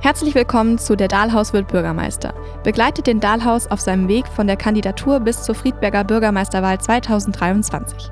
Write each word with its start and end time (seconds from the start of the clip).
Herzlich 0.00 0.36
willkommen 0.36 0.78
zu 0.78 0.94
Der 0.94 1.08
Dahlhaus 1.08 1.52
wird 1.52 1.66
Bürgermeister. 1.66 2.32
Begleitet 2.62 3.08
den 3.08 3.18
Dahlhaus 3.18 3.66
auf 3.66 3.80
seinem 3.80 4.06
Weg 4.06 4.28
von 4.28 4.46
der 4.46 4.56
Kandidatur 4.56 5.18
bis 5.18 5.42
zur 5.42 5.56
Friedberger 5.56 6.04
Bürgermeisterwahl 6.04 6.80
2023. 6.80 8.08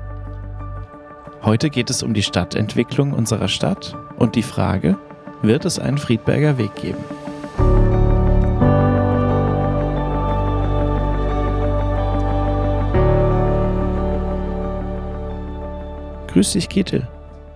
Heute 1.43 1.69
geht 1.69 1.89
es 1.89 2.03
um 2.03 2.13
die 2.13 2.23
Stadtentwicklung 2.23 3.13
unserer 3.13 3.47
Stadt 3.47 3.95
und 4.17 4.35
die 4.35 4.43
Frage, 4.43 4.97
wird 5.41 5.63
es 5.63 5.79
einen 5.79 5.97
Friedberger 5.97 6.57
Weg 6.57 6.75
geben? 6.75 6.97
Grüß 16.27 16.51
dich, 16.51 16.67
Kittel. 16.67 17.07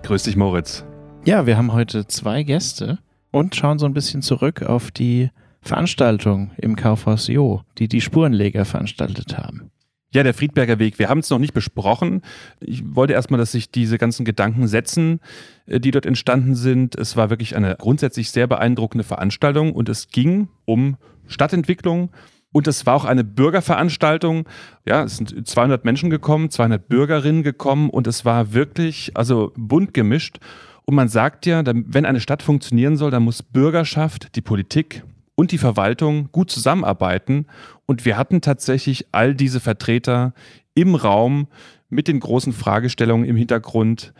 Grüß 0.04 0.22
dich, 0.22 0.36
Moritz. 0.36 0.86
Ja, 1.26 1.44
wir 1.44 1.58
haben 1.58 1.74
heute 1.74 2.06
zwei 2.06 2.44
Gäste 2.44 2.98
und 3.32 3.56
schauen 3.56 3.80
so 3.80 3.86
ein 3.86 3.94
bisschen 3.94 4.22
zurück 4.22 4.62
auf 4.62 4.92
die 4.92 5.30
Veranstaltung 5.60 6.52
im 6.58 6.76
Kaufhaus 6.76 7.26
Jo, 7.26 7.62
die 7.78 7.88
die 7.88 8.00
Spurenleger 8.00 8.64
veranstaltet 8.64 9.36
haben. 9.36 9.72
Ja, 10.14 10.22
der 10.22 10.34
Friedberger 10.34 10.78
Weg. 10.78 10.98
Wir 10.98 11.08
haben 11.08 11.20
es 11.20 11.30
noch 11.30 11.38
nicht 11.38 11.54
besprochen. 11.54 12.20
Ich 12.60 12.82
wollte 12.94 13.14
erstmal, 13.14 13.38
dass 13.38 13.52
sich 13.52 13.70
diese 13.70 13.96
ganzen 13.96 14.26
Gedanken 14.26 14.68
setzen, 14.68 15.20
äh, 15.66 15.80
die 15.80 15.90
dort 15.90 16.06
entstanden 16.06 16.54
sind. 16.54 16.94
Es 16.94 17.16
war 17.16 17.30
wirklich 17.30 17.56
eine 17.56 17.76
grundsätzlich 17.76 18.30
sehr 18.30 18.46
beeindruckende 18.46 19.04
Veranstaltung 19.04 19.72
und 19.72 19.88
es 19.88 20.08
ging 20.08 20.48
um 20.66 20.98
Stadtentwicklung, 21.26 22.10
und 22.52 22.68
es 22.68 22.86
war 22.86 22.94
auch 22.94 23.04
eine 23.06 23.24
Bürgerveranstaltung. 23.24 24.46
Ja, 24.86 25.04
es 25.04 25.16
sind 25.16 25.48
200 25.48 25.84
Menschen 25.84 26.10
gekommen, 26.10 26.50
200 26.50 26.86
Bürgerinnen 26.86 27.42
gekommen 27.42 27.90
und 27.90 28.06
es 28.06 28.24
war 28.24 28.52
wirklich, 28.52 29.12
also 29.16 29.52
bunt 29.56 29.94
gemischt. 29.94 30.38
Und 30.84 30.94
man 30.94 31.08
sagt 31.08 31.46
ja, 31.46 31.62
wenn 31.64 32.04
eine 32.04 32.20
Stadt 32.20 32.42
funktionieren 32.42 32.96
soll, 32.96 33.10
dann 33.10 33.22
muss 33.22 33.42
Bürgerschaft, 33.42 34.34
die 34.36 34.40
Politik 34.40 35.04
und 35.34 35.52
die 35.52 35.58
Verwaltung 35.58 36.28
gut 36.32 36.50
zusammenarbeiten. 36.50 37.46
Und 37.86 38.04
wir 38.04 38.16
hatten 38.16 38.40
tatsächlich 38.40 39.06
all 39.12 39.34
diese 39.34 39.60
Vertreter 39.60 40.34
im 40.74 40.94
Raum 40.94 41.48
mit 41.88 42.08
den 42.08 42.20
großen 42.20 42.52
Fragestellungen 42.52 43.28
im 43.28 43.36
Hintergrund. 43.36 44.12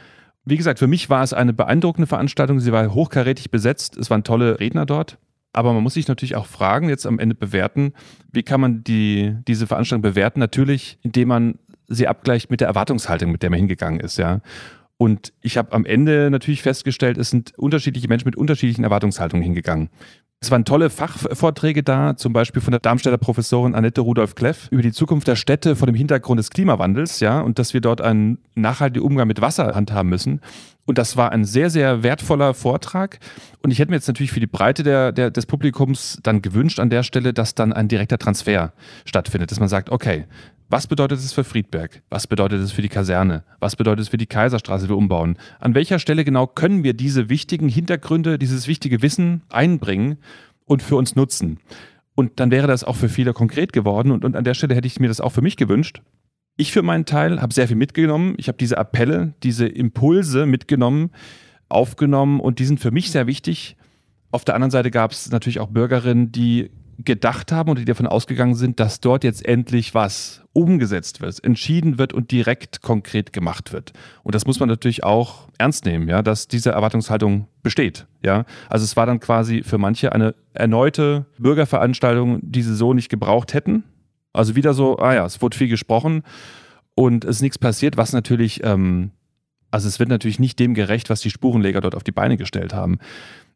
Wie 0.45 0.57
gesagt, 0.57 0.79
für 0.79 0.87
mich 0.87 1.11
war 1.11 1.23
es 1.23 1.33
eine 1.33 1.53
beeindruckende 1.53 2.07
Veranstaltung. 2.07 2.61
Sie 2.61 2.73
war 2.73 2.93
hochkarätig 2.93 3.51
besetzt. 3.51 3.97
Es 3.97 4.11
waren 4.11 4.25
tolle 4.25 4.61
Redner 4.61 4.87
dort. 4.87 5.19
Aber 5.53 5.73
man 5.73 5.83
muss 5.83 5.95
sich 5.95 6.09
natürlich 6.09 6.37
auch 6.37 6.47
fragen, 6.47 6.89
jetzt 6.89 7.07
am 7.07 7.19
Ende 7.19 7.35
bewerten, 7.35 7.93
wie 8.33 8.43
kann 8.43 8.61
man 8.61 8.83
die, 8.85 9.37
diese 9.47 9.67
Veranstaltung 9.67 10.03
bewerten? 10.03 10.41
Natürlich, 10.41 10.99
indem 11.03 11.29
man 11.29 11.59
sie 11.89 12.09
abgleicht 12.09 12.51
mit 12.51 12.61
der 12.61 12.69
Erwartungshaltung, 12.69 13.31
mit 13.31 13.43
der 13.43 13.51
man 13.51 13.59
hingegangen 13.59 14.01
ist, 14.01 14.17
ja. 14.17 14.41
Und 15.03 15.33
ich 15.41 15.57
habe 15.57 15.73
am 15.73 15.85
Ende 15.85 16.31
natürlich 16.31 16.63
festgestellt, 16.63 17.19
es 17.19 17.29
sind 17.29 17.59
unterschiedliche 17.59 18.07
Menschen 18.07 18.29
mit 18.29 18.37
unterschiedlichen 18.37 18.85
Erwartungshaltungen 18.85 19.43
hingegangen. 19.43 19.89
Es 20.39 20.53
waren 20.53 20.65
tolle 20.65 20.91
Fachvorträge 20.91 21.83
da, 21.83 22.17
zum 22.17 22.33
Beispiel 22.33 22.63
von 22.63 22.71
der 22.71 22.79
Darmstädter 22.79 23.19
Professorin 23.19 23.75
Annette 23.75 24.01
Rudolf 24.01 24.37
Kleff 24.37 24.69
über 24.71 24.81
die 24.81 24.93
Zukunft 24.93 25.27
der 25.27 25.35
Städte 25.35 25.75
vor 25.75 25.87
dem 25.87 25.97
Hintergrund 25.97 26.39
des 26.39 26.51
Klimawandels, 26.51 27.19
ja, 27.19 27.41
und 27.41 27.59
dass 27.59 27.75
wir 27.75 27.81
dort 27.81 28.01
einen 28.01 28.39
nachhaltigen 28.55 29.05
Umgang 29.05 29.27
mit 29.27 29.41
Wasser 29.41 29.75
handhaben 29.75 30.09
müssen. 30.09 30.41
Und 30.85 30.99
das 30.99 31.17
war 31.17 31.33
ein 31.33 31.45
sehr, 31.45 31.69
sehr 31.69 32.05
wertvoller 32.05 32.55
Vortrag. 32.55 33.19
Und 33.61 33.73
ich 33.73 33.81
hätte 33.81 33.91
mir 33.91 33.97
jetzt 33.97 34.07
natürlich 34.07 34.31
für 34.31 34.39
die 34.39 34.47
Breite 34.47 34.85
der, 34.85 35.11
der, 35.11 35.33
des 35.33 35.47
Publikums 35.47 36.21
dann 36.23 36.43
gewünscht 36.43 36.79
an 36.79 36.91
der 36.91 37.03
Stelle, 37.03 37.33
dass 37.33 37.57
dann 37.57 37.73
ein 37.73 37.89
direkter 37.89 38.19
Transfer 38.19 38.73
stattfindet, 39.05 39.51
dass 39.51 39.59
man 39.59 39.69
sagt, 39.69 39.91
okay, 39.91 40.27
was 40.73 40.87
bedeutet 40.87 41.19
es 41.19 41.35
für 41.35 41.45
Friedberg? 41.45 42.03
Was 42.09 42.27
bedeutet 42.27 42.63
es 42.63 42.73
für 42.73 42.81
die 42.81 42.89
Kaserne? 42.89 43.45
Was 43.61 43.77
bedeutet 43.77 44.05
es 44.05 44.09
für 44.09 44.17
die 44.17 44.27
Kaiserstraße, 44.27 44.87
die 44.87 44.89
wir 44.89 44.97
umbauen? 44.97 45.37
An 45.61 45.75
welcher 45.75 45.99
Stelle 45.99 46.25
genau 46.25 46.47
können 46.47 46.83
wir 46.83 46.95
diese 46.95 47.29
wichtigen 47.29 47.69
Hintergründe, 47.69 48.39
dieses 48.39 48.67
wichtige 48.67 49.03
Wissen 49.03 49.43
einbringen 49.51 50.17
und 50.65 50.83
für 50.83 50.97
uns 50.97 51.15
nutzen? 51.15 51.59
Und 52.15 52.41
dann 52.41 52.51
wäre 52.51 52.67
das 52.67 52.85
auch 52.85 52.97
für 52.97 53.11
viele 53.11 53.35
konkret 53.35 53.75
geworden. 53.75 54.11
Und, 54.13 54.25
und 54.25 54.35
an 54.35 54.45
der 54.45 54.55
Stelle 54.55 54.75
hätte 54.75 54.87
ich 54.87 54.99
mir 54.99 55.09
das 55.09 55.21
auch 55.21 55.33
für 55.33 55.43
mich 55.43 55.59
gewünscht. 55.59 56.01
Ich 56.57 56.73
für 56.73 56.83
meinen 56.83 57.05
Teil 57.05 57.43
habe 57.43 57.53
sehr 57.53 57.69
viel 57.69 57.77
mitgenommen. 57.77 58.35
Ich 58.39 58.49
habe 58.49 58.57
diese 58.57 58.79
Appelle, 58.79 59.35
diese 59.43 59.67
Impulse 59.67 60.47
mitgenommen, 60.47 61.11
aufgenommen 61.69 62.41
und 62.41 62.61
die 62.61 62.65
sind 62.65 62.81
für 62.81 62.93
mich 62.93 63.11
sehr 63.11 63.27
wichtig. 63.27 63.77
Auf 64.31 64.47
der 64.47 64.55
anderen 64.55 64.71
Seite 64.71 64.91
gab 64.91 65.13
es 65.13 65.31
natürlich 65.31 65.61
auch 65.61 65.69
Bürgerinnen, 65.69 66.33
die 66.33 66.71
gedacht 67.05 67.53
haben 67.53 67.71
und 67.71 67.79
die 67.79 67.85
davon 67.85 68.07
ausgegangen 68.07 68.55
sind, 68.55 68.81
dass 68.81 69.01
dort 69.01 69.25
jetzt 69.25 69.45
endlich 69.45 69.95
was 69.95 70.43
umgesetzt 70.53 71.21
wird, 71.21 71.43
entschieden 71.43 71.99
wird 71.99 72.13
und 72.13 72.31
direkt 72.31 72.83
konkret 72.83 73.33
gemacht 73.33 73.73
wird. 73.73 73.93
Und 74.23 74.35
das 74.35 74.47
muss 74.47 74.61
man 74.61 74.69
natürlich 74.69 75.03
auch 75.03 75.49
ernst 75.59 75.85
nehmen, 75.85 76.09
ja, 76.09 76.23
dass 76.23 76.49
diese 76.49 76.71
Erwartungshaltung 76.71 77.49
besteht, 77.63 78.07
ja. 78.25 78.45
Also 78.69 78.85
es 78.85 78.97
war 78.97 79.07
dann 79.07 79.21
quasi 79.21 79.63
für 79.63 79.79
manche 79.79 80.13
eine 80.13 80.35
erneute 80.53 81.27
Bürgerveranstaltung, 81.39 82.41
die 82.43 82.63
sie 82.63 82.75
so 82.75 82.93
nicht 82.93 83.09
gebraucht 83.09 83.55
hätten. 83.55 83.85
Also 84.33 84.57
wieder 84.57 84.75
so, 84.75 84.99
ah 84.99 85.15
ja, 85.15 85.27
es 85.27 85.43
wurde 85.43 85.57
viel 85.57 85.69
gesprochen 85.69 86.23
und 86.95 87.25
es 87.25 87.37
ist 87.37 87.43
nichts 87.43 87.59
passiert, 87.59 87.97
was 87.97 88.13
natürlich, 88.13 88.63
ähm, 88.65 89.11
also 89.71 89.89
es 89.89 89.99
wird 89.99 90.09
natürlich 90.09 90.39
nicht 90.39 90.59
dem 90.59 90.75
gerecht, 90.75 91.11
was 91.11 91.21
die 91.21 91.31
Spurenleger 91.31 91.81
dort 91.81 91.95
auf 91.95 92.05
die 92.05 92.13
Beine 92.13 92.37
gestellt 92.37 92.75
haben. 92.75 92.99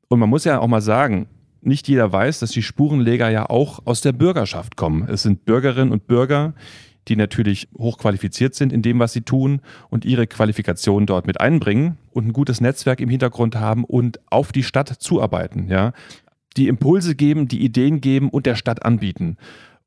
Und 0.09 0.21
man 0.21 0.29
muss 0.29 0.45
ja 0.45 0.61
auch 0.61 0.69
mal 0.69 0.81
sagen, 0.81 1.29
nicht 1.67 1.89
jeder 1.89 2.13
weiß, 2.13 2.41
dass 2.41 2.51
die 2.51 2.63
Spurenleger 2.63 3.29
ja 3.29 3.51
auch 3.51 3.81
aus 3.85 4.01
der 4.01 4.13
Bürgerschaft 4.13 4.77
kommen. 4.77 5.09
Es 5.09 5.23
sind 5.23 5.45
Bürgerinnen 5.45 5.93
und 5.93 6.07
Bürger, 6.07 6.55
die 7.09 7.17
natürlich 7.17 7.69
hochqualifiziert 7.77 8.55
sind 8.55 8.73
in 8.73 8.83
dem, 8.83 8.99
was 8.99 9.13
sie 9.13 9.23
tun 9.23 9.61
und 9.91 10.05
ihre 10.05 10.27
Qualifikation 10.27 11.07
dort 11.07 11.27
mit 11.27 11.41
einbringen 11.41 11.99
und 12.13 12.27
ein 12.27 12.33
gutes 12.33 12.61
Netzwerk 12.61 13.01
im 13.01 13.09
Hintergrund 13.09 13.57
haben 13.57 13.85
und 13.85 14.21
auf 14.31 14.53
die 14.53 14.63
Stadt 14.63 14.89
zuarbeiten, 14.89 15.69
ja. 15.69 15.93
Die 16.57 16.69
Impulse 16.69 17.15
geben, 17.15 17.49
die 17.49 17.63
Ideen 17.63 18.01
geben 18.01 18.31
und 18.31 18.47
der 18.47 18.55
Stadt 18.55 18.85
anbieten. 18.85 19.37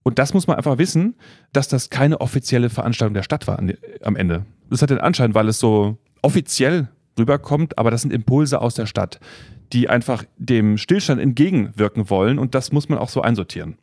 Und 0.04 0.20
das 0.20 0.36
muss 0.36 0.46
man 0.46 0.58
einfach 0.58 0.78
wissen, 0.78 1.16
dass 1.52 1.68
das 1.68 1.90
keine 1.90 2.22
offizielle 2.22 2.70
Veranstaltung 2.70 3.16
der 3.16 3.24
Stadt 3.24 3.48
war 3.48 3.60
am 4.04 4.16
Ende. 4.16 4.46
Das 4.70 4.82
hat 4.82 4.92
den 4.92 5.00
Anschein, 5.00 5.34
weil 5.34 5.48
es 5.48 5.60
so 5.60 5.98
offiziell 6.22 6.90
rüberkommt, 7.18 7.78
aber 7.78 7.90
das 7.90 8.04
sind 8.04 8.14
Impulse 8.14 8.62
aus 8.62 8.76
der 8.76 8.86
Stadt 8.86 9.20
die 9.74 9.90
einfach 9.90 10.24
dem 10.38 10.78
Stillstand 10.78 11.22
entgegenwirken 11.22 12.10
wollen 12.10 12.40
und 12.40 12.56
das 12.56 12.72
muss 12.72 12.90
man 12.90 13.00
auch 13.00 13.10
so 13.10 13.22
einsortieren. 13.22 13.78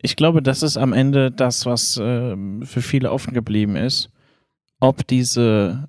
Ich 0.00 0.16
glaube, 0.16 0.42
das 0.42 0.62
ist 0.62 0.76
am 0.76 0.92
Ende 0.92 1.30
das, 1.30 1.64
was 1.64 1.96
äh, 1.96 2.36
für 2.64 2.82
viele 2.82 3.12
offen 3.12 3.34
geblieben 3.34 3.76
ist, 3.76 4.10
ob 4.80 5.06
diese 5.06 5.88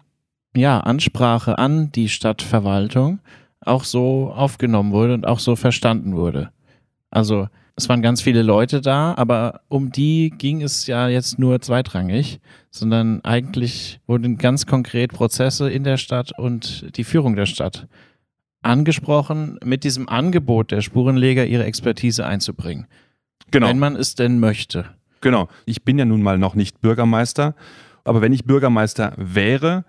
ja, 0.56 0.80
Ansprache 0.80 1.58
an 1.58 1.92
die 1.92 2.10
Stadtverwaltung 2.10 3.20
auch 3.60 3.84
so 3.84 4.32
aufgenommen 4.32 4.92
wurde 4.92 5.16
und 5.16 5.26
auch 5.26 5.40
so 5.40 5.56
verstanden 5.56 6.16
wurde. 6.16 6.52
Also 7.10 7.48
es 7.76 7.90
waren 7.90 8.04
ganz 8.04 8.22
viele 8.22 8.44
Leute 8.44 8.82
da, 8.82 9.16
aber 9.18 9.62
um 9.68 9.92
die 9.92 10.32
ging 10.38 10.62
es 10.62 10.86
ja 10.86 11.08
jetzt 11.08 11.40
nur 11.40 11.60
zweitrangig, 11.60 12.40
sondern 12.70 13.22
eigentlich 13.24 14.00
wurden 14.06 14.38
ganz 14.38 14.68
konkret 14.68 15.12
Prozesse 15.12 15.72
in 15.72 15.84
der 15.84 15.98
Stadt 15.98 16.38
und 16.38 16.96
die 16.98 17.04
Führung 17.04 17.36
der 17.36 17.48
Stadt 17.48 17.88
angesprochen, 18.63 19.59
mit 19.63 19.84
diesem 19.84 20.09
Angebot 20.09 20.72
der 20.72 20.81
Spurenleger 20.81 21.46
ihre 21.46 21.66
Expertise 21.66 22.25
einzubringen. 22.25 22.88
Genau. 23.51 23.68
Wenn 23.68 23.79
man 23.79 23.96
es 23.96 24.16
denn 24.16 24.40
möchte. 24.40 24.85
Genau. 25.22 25.47
Ich 25.66 25.84
bin 25.84 26.00
ja 26.00 26.06
nun 26.06 26.22
mal 26.22 26.38
noch 26.38 26.56
nicht 26.56 26.81
Bürgermeister, 26.81 27.56
aber 28.03 28.22
wenn 28.22 28.34
ich 28.34 28.46
Bürgermeister 28.46 29.13
wäre, 29.18 29.85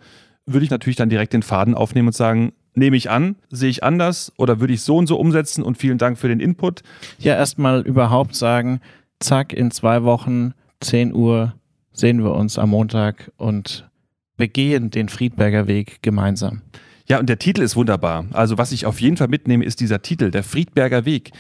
würde 0.47 0.65
ich 0.65 0.71
natürlich 0.71 0.97
dann 0.97 1.09
direkt 1.09 1.33
den 1.33 1.43
Faden 1.43 1.75
aufnehmen 1.75 2.09
und 2.09 2.15
sagen, 2.15 2.53
nehme 2.75 2.97
ich 2.97 3.11
an, 3.11 3.37
sehe 3.51 3.71
ich 3.71 3.83
anders 3.83 4.33
oder 4.37 4.61
würde 4.61 4.75
ich 4.75 4.83
so 4.83 4.97
und 4.97 5.07
so 5.07 5.19
umsetzen 5.19 5.63
und 5.63 5.79
vielen 5.79 5.99
Dank 5.99 6.19
für 6.19 6.29
den 6.29 6.41
Input. 6.41 6.83
Ja, 7.19 7.35
erstmal 7.35 7.81
überhaupt 7.83 8.35
sagen, 8.35 8.81
zack, 9.21 9.53
in 9.53 9.71
zwei 9.71 10.03
Wochen, 10.05 10.53
10 10.81 11.15
Uhr, 11.15 11.55
sehen 11.93 12.23
wir 12.23 12.35
uns 12.35 12.59
am 12.59 12.71
Montag 12.71 13.31
und 13.37 13.89
begehen 14.37 14.91
den 14.91 15.09
Friedberger 15.09 15.67
Weg 15.67 16.03
gemeinsam. 16.03 16.63
Ja, 17.07 17.19
und 17.19 17.29
der 17.29 17.39
Titel 17.39 17.63
ist 17.63 17.77
wunderbar. 17.77 18.27
Also 18.33 18.57
was 18.57 18.73
ich 18.73 18.87
auf 18.87 19.01
jeden 19.01 19.17
Fall 19.17 19.29
mitnehme, 19.29 19.65
ist 19.65 19.81
dieser 19.81 20.01
Titel, 20.01 20.31
der 20.31 20.43
Friedberger 20.43 21.05
Weg, 21.05 21.33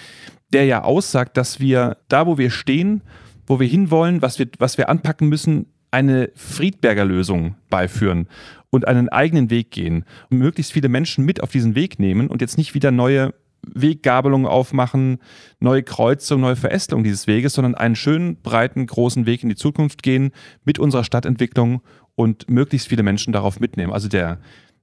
der 0.52 0.66
ja 0.66 0.82
aussagt, 0.82 1.36
dass 1.36 1.58
wir 1.58 1.96
da, 2.08 2.26
wo 2.26 2.36
wir 2.36 2.50
stehen, 2.50 3.02
wo 3.46 3.60
wir 3.60 3.66
hinwollen, 3.66 4.22
was 4.22 4.38
wir, 4.38 4.46
was 4.58 4.78
wir 4.78 4.88
anpacken 4.88 5.28
müssen, 5.28 5.66
eine 5.90 6.30
Friedberger 6.34 7.04
Lösung 7.04 7.54
beiführen 7.70 8.28
und 8.70 8.86
einen 8.88 9.08
eigenen 9.08 9.50
Weg 9.50 9.70
gehen 9.70 10.04
und 10.30 10.38
möglichst 10.38 10.72
viele 10.72 10.88
Menschen 10.88 11.24
mit 11.24 11.42
auf 11.42 11.50
diesen 11.50 11.74
Weg 11.74 11.98
nehmen 11.98 12.28
und 12.28 12.40
jetzt 12.40 12.58
nicht 12.58 12.74
wieder 12.74 12.90
neue 12.90 13.32
Weggabelungen 13.72 14.46
aufmachen, 14.46 15.18
neue 15.60 15.82
Kreuzungen, 15.82 16.42
neue 16.42 16.56
Verästelungen 16.56 17.04
dieses 17.04 17.26
Weges, 17.26 17.54
sondern 17.54 17.74
einen 17.74 17.96
schönen, 17.96 18.36
breiten, 18.42 18.86
großen 18.86 19.24
Weg 19.24 19.42
in 19.42 19.48
die 19.48 19.56
Zukunft 19.56 20.02
gehen 20.02 20.32
mit 20.64 20.78
unserer 20.78 21.04
Stadtentwicklung 21.04 21.80
und 22.14 22.50
möglichst 22.50 22.88
viele 22.88 23.02
Menschen 23.02 23.32
darauf 23.32 23.60
mitnehmen. 23.60 23.92
Also 23.92 24.08
der, 24.08 24.38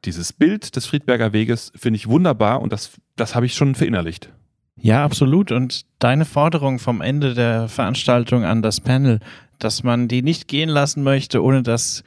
dieses 0.05 0.33
Bild 0.33 0.75
des 0.75 0.85
Friedberger 0.85 1.33
Weges 1.33 1.71
finde 1.75 1.97
ich 1.97 2.07
wunderbar 2.07 2.61
und 2.61 2.73
das, 2.73 2.91
das 3.15 3.35
habe 3.35 3.45
ich 3.45 3.53
schon 3.53 3.75
verinnerlicht. 3.75 4.29
Ja, 4.77 5.03
absolut. 5.03 5.51
Und 5.51 5.85
deine 5.99 6.25
Forderung 6.25 6.79
vom 6.79 7.01
Ende 7.01 7.33
der 7.33 7.67
Veranstaltung 7.67 8.45
an 8.45 8.61
das 8.61 8.81
Panel, 8.81 9.19
dass 9.59 9.83
man 9.83 10.07
die 10.07 10.23
nicht 10.23 10.47
gehen 10.47 10.69
lassen 10.69 11.03
möchte, 11.03 11.43
ohne 11.43 11.61
dass 11.61 12.03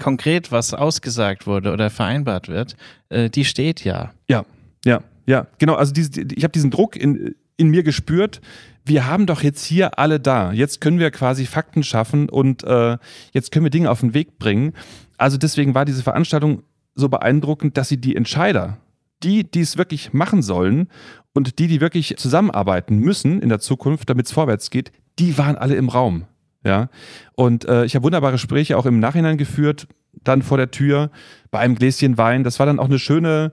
konkret 0.00 0.50
was 0.50 0.72
ausgesagt 0.72 1.46
wurde 1.46 1.72
oder 1.72 1.90
vereinbart 1.90 2.48
wird, 2.48 2.76
äh, 3.10 3.28
die 3.28 3.44
steht 3.44 3.84
ja. 3.84 4.12
Ja, 4.28 4.44
ja, 4.84 5.02
ja, 5.26 5.46
genau. 5.58 5.74
Also 5.74 5.92
diese, 5.92 6.22
ich 6.22 6.42
habe 6.42 6.52
diesen 6.52 6.70
Druck 6.70 6.96
in, 6.96 7.34
in 7.56 7.68
mir 7.68 7.82
gespürt, 7.82 8.40
wir 8.84 9.06
haben 9.06 9.26
doch 9.26 9.42
jetzt 9.42 9.64
hier 9.64 9.98
alle 9.98 10.20
da. 10.20 10.52
Jetzt 10.52 10.80
können 10.80 10.98
wir 10.98 11.10
quasi 11.10 11.44
Fakten 11.44 11.82
schaffen 11.82 12.28
und 12.28 12.64
äh, 12.64 12.96
jetzt 13.32 13.50
können 13.50 13.64
wir 13.64 13.70
Dinge 13.70 13.90
auf 13.90 14.00
den 14.00 14.14
Weg 14.14 14.38
bringen. 14.38 14.72
Also 15.18 15.36
deswegen 15.36 15.74
war 15.74 15.84
diese 15.84 16.02
Veranstaltung 16.02 16.62
so 16.96 17.08
beeindruckend, 17.08 17.76
dass 17.76 17.88
sie 17.88 18.00
die 18.00 18.16
Entscheider, 18.16 18.78
die, 19.22 19.48
die 19.48 19.60
es 19.60 19.78
wirklich 19.78 20.12
machen 20.12 20.42
sollen 20.42 20.88
und 21.34 21.58
die, 21.58 21.68
die 21.68 21.80
wirklich 21.80 22.16
zusammenarbeiten 22.16 22.98
müssen 22.98 23.40
in 23.40 23.48
der 23.48 23.60
Zukunft, 23.60 24.10
damit 24.10 24.26
es 24.26 24.32
vorwärts 24.32 24.70
geht, 24.70 24.90
die 25.18 25.38
waren 25.38 25.56
alle 25.56 25.76
im 25.76 25.88
Raum. 25.88 26.24
Ja. 26.64 26.88
Und 27.34 27.66
äh, 27.66 27.84
ich 27.84 27.94
habe 27.94 28.04
wunderbare 28.04 28.32
Gespräche 28.32 28.76
auch 28.76 28.86
im 28.86 28.98
Nachhinein 28.98 29.38
geführt, 29.38 29.86
dann 30.24 30.42
vor 30.42 30.56
der 30.56 30.70
Tür, 30.70 31.10
bei 31.50 31.60
einem 31.60 31.76
Gläschen 31.76 32.18
Wein. 32.18 32.42
Das 32.42 32.58
war 32.58 32.66
dann 32.66 32.80
auch 32.80 32.86
eine 32.86 32.98
schöne, 32.98 33.52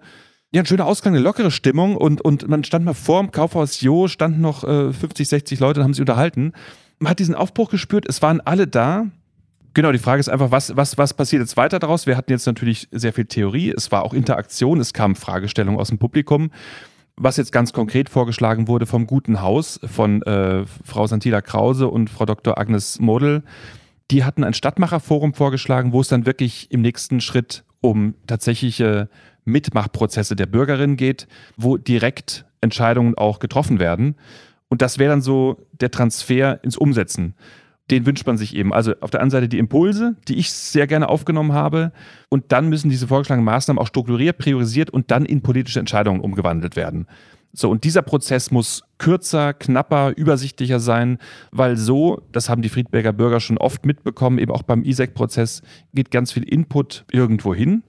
ja, 0.52 0.62
ein 0.62 0.66
schöner 0.66 0.86
Ausgang, 0.86 1.14
eine 1.14 1.22
lockere 1.22 1.52
Stimmung 1.52 1.96
und, 1.96 2.22
und 2.22 2.48
man 2.48 2.64
stand 2.64 2.86
mal 2.86 2.94
vor 2.94 3.22
dem 3.22 3.32
Kaufhaus 3.32 3.82
Jo, 3.82 4.08
standen 4.08 4.42
noch 4.42 4.64
äh, 4.64 4.92
50, 4.92 5.28
60 5.28 5.60
Leute 5.60 5.80
und 5.80 5.84
haben 5.84 5.94
sich 5.94 6.02
unterhalten. 6.02 6.54
Man 7.00 7.10
hat 7.10 7.20
diesen 7.20 7.36
Aufbruch 7.36 7.70
gespürt, 7.70 8.06
es 8.08 8.22
waren 8.22 8.42
alle 8.42 8.68
da. 8.68 9.08
Genau, 9.74 9.92
die 9.92 9.98
Frage 10.00 10.20
ist 10.20 10.30
einfach, 10.30 10.52
was, 10.52 10.76
was, 10.76 10.98
was 11.00 11.14
passiert 11.16 11.42
jetzt 11.42 11.58
weiter 11.58 11.80
daraus? 11.80 12.06
Wir 12.06 12.16
hatten 12.16 12.32
jetzt 12.32 12.46
natürlich 12.46 12.88
sehr 12.92 13.12
viel 13.12 13.26
Theorie, 13.26 13.74
es 13.76 13.92
war 13.92 14.04
auch 14.04 14.14
Interaktion, 14.14 14.80
es 14.80 14.94
kamen 14.94 15.16
Fragestellungen 15.16 15.80
aus 15.80 15.90
dem 15.90 15.98
Publikum. 15.98 16.52
Was 17.16 17.38
jetzt 17.38 17.52
ganz 17.52 17.74
konkret 17.74 18.10
vorgeschlagen 18.10 18.68
wurde 18.68 18.86
vom 18.86 19.08
Guten 19.08 19.42
Haus 19.42 19.80
von 19.84 20.22
äh, 20.24 20.66
Frau 20.84 21.08
Santila 21.08 21.42
Krause 21.42 21.88
und 21.88 22.10
Frau 22.10 22.26
Dr. 22.26 22.58
Agnes 22.58 23.00
Model, 23.00 23.44
die 24.12 24.24
hatten 24.24 24.44
ein 24.44 24.54
Stadtmacherforum 24.54 25.34
vorgeschlagen, 25.34 25.92
wo 25.92 26.02
es 26.02 26.08
dann 26.08 26.26
wirklich 26.26 26.72
im 26.72 26.82
nächsten 26.82 27.22
Schritt 27.22 27.64
um 27.82 28.16
tatsächliche 28.28 29.10
Mitmachprozesse 29.46 30.36
der 30.36 30.46
Bürgerin 30.46 30.98
geht, 30.98 31.28
wo 31.58 31.78
direkt 31.78 32.46
Entscheidungen 32.62 33.16
auch 33.16 33.40
getroffen 33.40 33.80
werden. 33.80 34.16
Und 34.70 34.82
das 34.82 34.98
wäre 34.98 35.12
dann 35.12 35.22
so 35.22 35.68
der 35.72 35.92
Transfer 35.92 36.64
ins 36.64 36.78
Umsetzen. 36.78 37.36
Den 37.92 38.06
wünscht 38.06 38.26
man 38.26 38.38
sich 38.38 38.56
eben. 38.56 38.74
Also 38.74 38.94
auf 39.02 39.12
der 39.12 39.22
einen 39.22 39.32
Seite 39.32 39.50
die 39.50 39.58
Impulse, 39.58 40.16
die 40.28 40.36
ich 40.36 40.52
sehr 40.52 40.88
gerne 40.88 41.10
aufgenommen 41.10 41.54
habe. 41.54 41.92
Und 42.30 42.52
dann 42.52 42.70
müssen 42.70 42.90
diese 42.90 43.08
vorgeschlagenen 43.08 43.46
Maßnahmen 43.46 43.82
auch 43.82 43.88
strukturiert, 43.88 44.38
priorisiert 44.38 44.90
und 44.90 45.12
dann 45.12 45.26
in 45.26 45.42
politische 45.42 45.80
Entscheidungen 45.80 46.22
umgewandelt 46.22 46.76
werden. 46.76 47.08
So, 47.56 47.70
und 47.70 47.84
dieser 47.84 48.02
Prozess 48.02 48.50
muss 48.50 48.84
kürzer, 48.98 49.54
knapper, 49.54 50.14
übersichtlicher 50.16 50.80
sein, 50.80 51.20
weil 51.52 51.78
so, 51.78 52.22
das 52.32 52.50
haben 52.50 52.64
die 52.64 52.70
Friedberger 52.70 53.14
Bürger 53.14 53.40
schon 53.40 53.60
oft 53.60 53.86
mitbekommen, 53.86 54.40
eben 54.40 54.52
auch 54.52 54.64
beim 54.64 54.84
ISEC-Prozess 54.84 55.62
geht 55.94 56.10
ganz 56.10 56.32
viel 56.32 56.44
Input 56.44 57.06
irgendwo 57.12 57.54
hin 57.54 57.84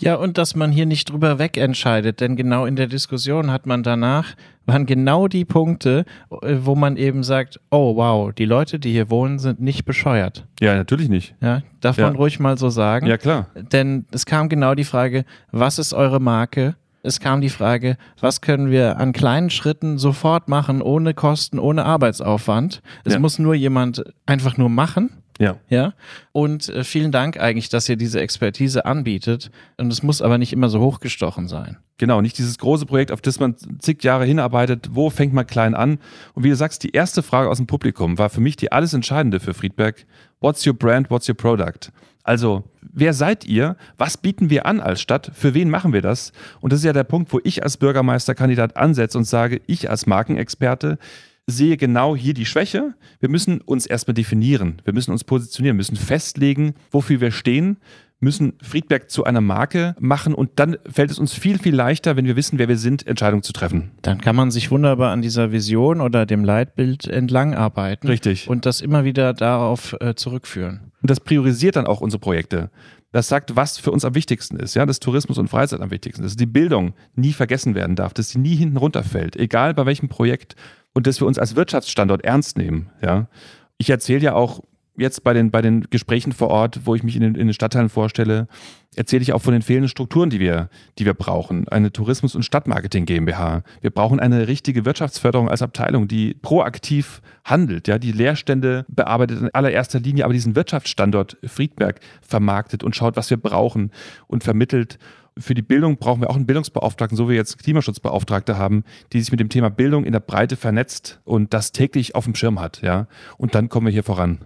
ja, 0.00 0.14
und 0.14 0.38
dass 0.38 0.54
man 0.54 0.70
hier 0.72 0.86
nicht 0.86 1.10
drüber 1.10 1.38
wegentscheidet, 1.38 2.20
denn 2.20 2.36
genau 2.36 2.66
in 2.66 2.76
der 2.76 2.86
Diskussion 2.86 3.50
hat 3.50 3.66
man 3.66 3.82
danach, 3.82 4.34
waren 4.66 4.86
genau 4.86 5.28
die 5.28 5.44
Punkte, 5.44 6.04
äh, 6.42 6.56
wo 6.60 6.74
man 6.74 6.96
eben 6.96 7.22
sagt, 7.22 7.58
oh 7.70 7.96
wow, 7.96 8.32
die 8.32 8.44
Leute, 8.44 8.78
die 8.78 8.92
hier 8.92 9.10
wohnen, 9.10 9.38
sind 9.38 9.60
nicht 9.60 9.84
bescheuert. 9.84 10.46
Ja, 10.60 10.74
natürlich 10.74 11.08
nicht. 11.08 11.34
Ja, 11.40 11.62
darf 11.80 11.96
ja. 11.96 12.06
man 12.06 12.16
ruhig 12.16 12.38
mal 12.38 12.58
so 12.58 12.68
sagen. 12.68 13.06
Ja, 13.06 13.16
klar. 13.16 13.46
Denn 13.54 14.04
es 14.10 14.26
kam 14.26 14.48
genau 14.48 14.74
die 14.74 14.84
Frage, 14.84 15.24
was 15.50 15.78
ist 15.78 15.94
eure 15.94 16.20
Marke? 16.20 16.76
Es 17.02 17.20
kam 17.20 17.40
die 17.40 17.48
Frage, 17.48 17.96
was 18.20 18.40
können 18.40 18.70
wir 18.70 18.98
an 18.98 19.12
kleinen 19.12 19.50
Schritten 19.50 19.98
sofort 19.98 20.48
machen, 20.48 20.82
ohne 20.82 21.14
Kosten, 21.14 21.58
ohne 21.58 21.84
Arbeitsaufwand? 21.84 22.82
Es 23.04 23.14
ja. 23.14 23.18
muss 23.20 23.38
nur 23.38 23.54
jemand 23.54 24.04
einfach 24.26 24.56
nur 24.56 24.68
machen 24.68 25.10
ja. 25.38 25.56
Ja. 25.68 25.94
Und 26.32 26.68
äh, 26.68 26.84
vielen 26.84 27.12
Dank 27.12 27.38
eigentlich, 27.38 27.68
dass 27.68 27.88
ihr 27.88 27.96
diese 27.96 28.20
Expertise 28.20 28.84
anbietet. 28.84 29.50
Und 29.76 29.92
es 29.92 30.02
muss 30.02 30.20
aber 30.20 30.38
nicht 30.38 30.52
immer 30.52 30.68
so 30.68 30.80
hochgestochen 30.80 31.48
sein. 31.48 31.78
Genau, 31.96 32.20
nicht 32.20 32.38
dieses 32.38 32.58
große 32.58 32.86
Projekt, 32.86 33.12
auf 33.12 33.20
das 33.20 33.40
man 33.40 33.56
zig 33.78 34.02
Jahre 34.04 34.24
hinarbeitet. 34.24 34.90
Wo 34.92 35.10
fängt 35.10 35.32
man 35.32 35.46
klein 35.46 35.74
an? 35.74 35.98
Und 36.34 36.44
wie 36.44 36.50
du 36.50 36.56
sagst, 36.56 36.82
die 36.82 36.90
erste 36.90 37.22
Frage 37.22 37.48
aus 37.48 37.58
dem 37.58 37.66
Publikum 37.66 38.18
war 38.18 38.30
für 38.30 38.40
mich 38.40 38.56
die 38.56 38.72
alles 38.72 38.94
Entscheidende 38.94 39.40
für 39.40 39.54
Friedberg. 39.54 40.06
What's 40.40 40.66
your 40.66 40.74
brand? 40.74 41.10
What's 41.10 41.28
your 41.28 41.36
product? 41.36 41.90
Also, 42.28 42.64
wer 42.82 43.14
seid 43.14 43.46
ihr? 43.46 43.76
Was 43.96 44.18
bieten 44.18 44.50
wir 44.50 44.66
an 44.66 44.80
als 44.80 45.00
Stadt? 45.00 45.30
Für 45.34 45.54
wen 45.54 45.70
machen 45.70 45.94
wir 45.94 46.02
das? 46.02 46.32
Und 46.60 46.72
das 46.72 46.80
ist 46.80 46.84
ja 46.84 46.92
der 46.92 47.04
Punkt, 47.04 47.32
wo 47.32 47.40
ich 47.42 47.62
als 47.62 47.78
Bürgermeisterkandidat 47.78 48.76
ansetze 48.76 49.16
und 49.16 49.24
sage, 49.24 49.62
ich 49.66 49.88
als 49.88 50.06
Markenexperte, 50.06 50.98
sehe 51.48 51.76
genau 51.76 52.14
hier 52.14 52.34
die 52.34 52.46
Schwäche. 52.46 52.94
Wir 53.18 53.28
müssen 53.28 53.60
uns 53.62 53.86
erstmal 53.86 54.14
definieren, 54.14 54.80
wir 54.84 54.92
müssen 54.92 55.10
uns 55.10 55.24
positionieren, 55.24 55.76
müssen 55.76 55.96
festlegen, 55.96 56.74
wofür 56.90 57.20
wir 57.20 57.32
stehen, 57.32 57.78
müssen 58.20 58.54
Friedberg 58.62 59.10
zu 59.10 59.24
einer 59.24 59.40
Marke 59.40 59.94
machen 59.98 60.34
und 60.34 60.50
dann 60.56 60.76
fällt 60.90 61.10
es 61.10 61.18
uns 61.18 61.32
viel, 61.32 61.58
viel 61.58 61.74
leichter, 61.74 62.16
wenn 62.16 62.26
wir 62.26 62.36
wissen, 62.36 62.58
wer 62.58 62.68
wir 62.68 62.76
sind, 62.76 63.06
Entscheidungen 63.06 63.42
zu 63.42 63.52
treffen. 63.52 63.92
Dann 64.02 64.20
kann 64.20 64.36
man 64.36 64.50
sich 64.50 64.70
wunderbar 64.70 65.12
an 65.12 65.22
dieser 65.22 65.52
Vision 65.52 66.00
oder 66.00 66.26
dem 66.26 66.44
Leitbild 66.44 67.06
entlang 67.06 67.54
arbeiten. 67.54 68.08
Richtig. 68.08 68.48
Und 68.48 68.66
das 68.66 68.80
immer 68.80 69.04
wieder 69.04 69.32
darauf 69.34 69.96
äh, 70.00 70.14
zurückführen. 70.14 70.92
Und 71.00 71.10
das 71.10 71.20
priorisiert 71.20 71.76
dann 71.76 71.86
auch 71.86 72.00
unsere 72.00 72.20
Projekte. 72.20 72.70
Das 73.12 73.28
sagt, 73.28 73.56
was 73.56 73.78
für 73.78 73.90
uns 73.90 74.04
am 74.04 74.14
wichtigsten 74.14 74.56
ist, 74.58 74.74
ja, 74.74 74.84
dass 74.84 75.00
Tourismus 75.00 75.38
und 75.38 75.48
Freizeit 75.48 75.80
am 75.80 75.90
wichtigsten 75.90 76.22
ist, 76.24 76.32
dass 76.32 76.36
die 76.36 76.46
Bildung 76.46 76.92
nie 77.14 77.32
vergessen 77.32 77.74
werden 77.74 77.96
darf, 77.96 78.12
dass 78.12 78.30
sie 78.30 78.38
nie 78.38 78.54
hinten 78.54 78.76
runterfällt, 78.76 79.34
egal 79.36 79.72
bei 79.72 79.86
welchem 79.86 80.08
Projekt 80.08 80.56
und 80.94 81.06
dass 81.06 81.20
wir 81.20 81.26
uns 81.26 81.38
als 81.38 81.56
Wirtschaftsstandort 81.56 82.24
ernst 82.24 82.58
nehmen. 82.58 82.90
Ja? 83.02 83.28
Ich 83.76 83.90
erzähle 83.90 84.20
ja 84.20 84.34
auch 84.34 84.62
jetzt 84.98 85.22
bei 85.22 85.32
den, 85.32 85.50
bei 85.50 85.62
den 85.62 85.86
Gesprächen 85.90 86.32
vor 86.32 86.48
Ort, 86.48 86.80
wo 86.84 86.94
ich 86.94 87.02
mich 87.02 87.14
in 87.14 87.22
den, 87.22 87.34
in 87.34 87.46
den 87.46 87.54
Stadtteilen 87.54 87.88
vorstelle, 87.88 88.48
erzähle 88.96 89.22
ich 89.22 89.32
auch 89.32 89.40
von 89.40 89.52
den 89.52 89.62
fehlenden 89.62 89.88
Strukturen, 89.88 90.28
die 90.28 90.40
wir, 90.40 90.68
die 90.98 91.04
wir 91.04 91.14
brauchen. 91.14 91.68
Eine 91.68 91.92
Tourismus- 91.92 92.34
und 92.34 92.42
Stadtmarketing 92.42 93.06
GmbH. 93.06 93.62
Wir 93.80 93.90
brauchen 93.90 94.18
eine 94.18 94.48
richtige 94.48 94.84
Wirtschaftsförderung 94.84 95.48
als 95.48 95.62
Abteilung, 95.62 96.08
die 96.08 96.34
proaktiv 96.34 97.22
handelt, 97.44 97.86
ja, 97.86 97.98
die 97.98 98.12
Leerstände 98.12 98.84
bearbeitet 98.88 99.40
in 99.40 99.54
allererster 99.54 100.00
Linie, 100.00 100.24
aber 100.24 100.34
diesen 100.34 100.56
Wirtschaftsstandort 100.56 101.36
Friedberg 101.44 102.00
vermarktet 102.20 102.82
und 102.82 102.96
schaut, 102.96 103.16
was 103.16 103.30
wir 103.30 103.36
brauchen 103.36 103.92
und 104.26 104.42
vermittelt 104.42 104.98
für 105.38 105.54
die 105.54 105.62
Bildung 105.62 105.96
brauchen 105.96 106.20
wir 106.20 106.30
auch 106.30 106.36
einen 106.36 106.46
Bildungsbeauftragten, 106.46 107.16
so 107.16 107.26
wie 107.26 107.30
wir 107.30 107.36
jetzt 107.36 107.58
Klimaschutzbeauftragte 107.58 108.58
haben, 108.58 108.84
die 109.12 109.20
sich 109.20 109.30
mit 109.30 109.40
dem 109.40 109.48
Thema 109.48 109.70
Bildung 109.70 110.04
in 110.04 110.12
der 110.12 110.20
Breite 110.20 110.56
vernetzt 110.56 111.20
und 111.24 111.54
das 111.54 111.72
täglich 111.72 112.14
auf 112.14 112.24
dem 112.24 112.34
Schirm 112.34 112.60
hat, 112.60 112.82
ja. 112.82 113.06
Und 113.36 113.54
dann 113.54 113.68
kommen 113.68 113.86
wir 113.86 113.92
hier 113.92 114.04
voran. 114.04 114.38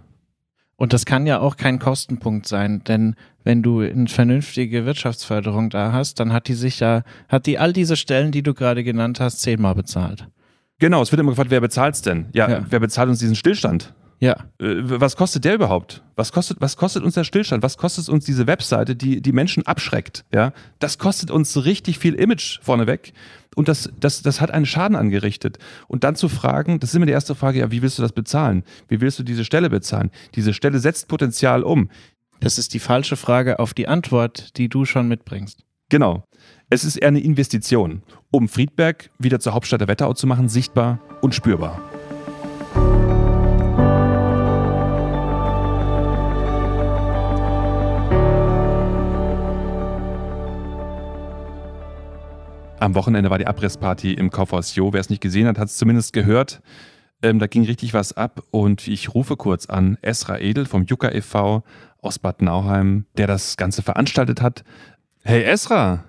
Und 0.77 0.93
das 0.93 1.05
kann 1.05 1.27
ja 1.27 1.39
auch 1.39 1.57
kein 1.57 1.79
Kostenpunkt 1.79 2.49
sein, 2.49 2.83
denn 2.85 3.15
wenn 3.45 3.63
du 3.63 3.81
eine 3.81 4.09
vernünftige 4.09 4.85
Wirtschaftsförderung 4.85 5.71
da 5.71 5.93
hast, 5.93 6.19
dann 6.19 6.33
hat 6.33 6.49
die 6.49 6.55
sich 6.55 6.81
ja, 6.81 7.03
hat 7.29 7.47
die 7.47 7.59
all 7.59 7.73
diese 7.73 7.97
Stellen, 7.97 8.33
die 8.33 8.43
du 8.43 8.55
gerade 8.55 8.83
genannt 8.83 9.21
hast, 9.21 9.43
zehnmal 9.43 9.75
bezahlt. 9.75 10.27
Genau, 10.79 11.01
es 11.01 11.13
wird 11.13 11.21
immer 11.21 11.31
gefragt, 11.31 11.51
wer 11.51 11.61
bezahlt 11.61 11.95
es 11.95 12.03
denn? 12.03 12.27
Ja, 12.33 12.51
ja, 12.51 12.67
wer 12.69 12.81
bezahlt 12.81 13.09
uns 13.09 13.21
diesen 13.21 13.37
Stillstand? 13.37 13.95
Ja. 14.23 14.37
Äh, 14.61 14.77
was 14.85 15.17
kostet 15.17 15.45
der 15.45 15.57
überhaupt? 15.57 16.01
Was 16.15 16.31
kostet, 16.31 16.61
was 16.61 16.77
kostet 16.77 17.03
uns 17.03 17.15
der 17.15 17.25
Stillstand? 17.25 17.65
Was 17.65 17.77
kostet 17.77 18.09
uns 18.09 18.25
diese 18.25 18.47
Webseite, 18.47 18.95
die 18.95 19.21
die 19.21 19.33
Menschen 19.33 19.67
abschreckt? 19.67 20.25
Ja, 20.33 20.53
das 20.79 20.99
kostet 20.99 21.33
uns 21.33 21.65
richtig 21.65 21.99
viel 21.99 22.15
Image 22.15 22.61
vorneweg. 22.63 23.15
Und 23.57 23.67
das, 23.67 23.91
das, 23.99 24.23
das 24.23 24.41
hat 24.41 24.53
einen 24.53 24.65
Schaden 24.65 24.97
angerichtet. 24.97 25.59
Und 25.89 26.05
dann 26.05 26.15
zu 26.15 26.29
fragen, 26.29 26.79
das 26.79 26.91
ist 26.91 26.95
immer 26.95 27.07
die 27.07 27.13
erste 27.13 27.35
Frage, 27.35 27.59
ja, 27.59 27.73
wie 27.73 27.83
willst 27.83 27.99
du 27.99 28.03
das 28.03 28.13
bezahlen? 28.13 28.63
Wie 28.87 29.01
willst 29.01 29.19
du 29.19 29.25
diese 29.25 29.45
Stelle 29.45 29.69
bezahlen? 29.69 30.13
Diese 30.37 30.55
Stelle 30.55 30.79
setzt 30.79 31.09
Potenzial 31.09 31.65
um. 31.65 31.91
Das 32.39 32.59
ist 32.59 32.75
die 32.75 32.79
falsche 32.79 33.17
Frage 33.17 33.59
auf 33.59 33.75
die 33.75 33.89
Antwort, 33.89 34.57
die 34.57 34.69
du 34.69 34.85
schon 34.85 35.09
mitbringst. 35.09 35.65
Genau. 35.89 36.25
Es 36.71 36.85
ist 36.85 36.97
eher 36.97 37.09
eine 37.09 37.21
Investition, 37.21 38.03
um 38.31 38.49
Friedberg 38.49 39.11
wieder 39.19 39.41
zur 39.41 39.53
Hauptstadt 39.53 39.81
der 39.81 39.89
Wetterau 39.89 40.15
zu 40.15 40.29
machen, 40.29 40.49
sichtbar 40.49 41.01
und 41.21 41.35
spürbar. 41.35 41.92
Am 52.83 52.97
Wochenende 52.97 53.31
war 53.31 53.39
die 53.39 53.47
Abrissparty 53.47 54.13
im 54.13 54.31
Kaufhaus 54.31 54.75
Jo. 54.75 54.93
Wer 54.93 54.99
es 54.99 55.09
nicht 55.09 55.23
gesehen 55.23 55.47
hat, 55.47 55.57
hat 55.57 55.69
es 55.69 55.77
zumindest 55.77 56.13
gehört. 56.13 56.61
Ähm, 57.23 57.39
da 57.39 57.47
ging 57.47 57.65
richtig 57.65 57.95
was 57.95 58.17
ab 58.17 58.41
und 58.51 58.89
ich 58.89 59.15
rufe 59.15 59.37
kurz 59.37 59.71
an 59.71 59.99
Esra 60.03 60.41
Edel 60.41 60.67
vom 60.67 60.83
Juka 60.87 61.09
e.V. 61.13 61.63
aus 62.01 62.19
Bad 62.19 62.43
Nauheim, 62.43 63.07
der 63.17 63.29
das 63.29 63.57
Ganze 63.57 63.83
veranstaltet 63.83 64.43
hat. 64.43 64.65
Hey 65.23 65.45
Esra! 65.45 66.03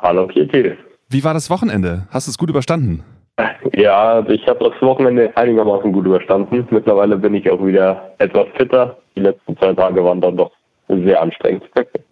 Hallo 0.00 0.28
Kitty. 0.28 0.76
Wie 1.08 1.24
war 1.24 1.34
das 1.34 1.50
Wochenende? 1.50 2.06
Hast 2.10 2.28
du 2.28 2.30
es 2.30 2.38
gut 2.38 2.50
überstanden? 2.50 3.02
Ja, 3.74 4.20
ich 4.28 4.46
habe 4.46 4.70
das 4.70 4.80
Wochenende 4.82 5.34
einigermaßen 5.34 5.92
gut 5.92 6.04
überstanden. 6.04 6.68
Mittlerweile 6.70 7.16
bin 7.16 7.34
ich 7.34 7.50
auch 7.50 7.64
wieder 7.64 8.12
etwas 8.18 8.46
fitter. 8.56 8.98
Die 9.16 9.20
letzten 9.20 9.56
zwei 9.56 9.72
Tage 9.72 10.04
waren 10.04 10.20
dann 10.20 10.36
doch 10.36 10.52
sehr 10.88 11.20
anstrengend. 11.20 11.64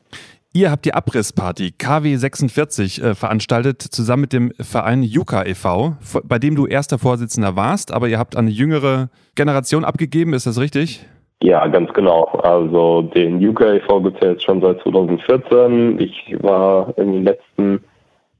Ihr 0.52 0.72
habt 0.72 0.84
die 0.84 0.94
Abrissparty 0.94 1.74
KW46 1.78 3.00
äh, 3.00 3.14
veranstaltet, 3.14 3.82
zusammen 3.82 4.22
mit 4.22 4.32
dem 4.32 4.50
Verein 4.58 5.04
Juka 5.04 5.46
e.V., 5.46 5.94
bei 6.24 6.40
dem 6.40 6.56
du 6.56 6.66
erster 6.66 6.98
Vorsitzender 6.98 7.54
warst, 7.54 7.94
aber 7.94 8.08
ihr 8.08 8.18
habt 8.18 8.36
eine 8.36 8.50
jüngere 8.50 9.10
Generation 9.36 9.84
abgegeben, 9.84 10.34
ist 10.34 10.48
das 10.48 10.58
richtig? 10.58 11.06
Ja, 11.40 11.64
ganz 11.68 11.92
genau. 11.92 12.24
Also 12.42 13.02
den 13.02 13.40
Juka 13.40 13.74
e.V. 13.74 14.00
gibt 14.00 14.16
es 14.16 14.24
ja 14.24 14.32
jetzt 14.32 14.42
schon 14.42 14.60
seit 14.60 14.82
2014. 14.82 16.00
Ich 16.00 16.34
war 16.40 16.98
in 16.98 17.12
den 17.12 17.22
letzten, 17.22 17.84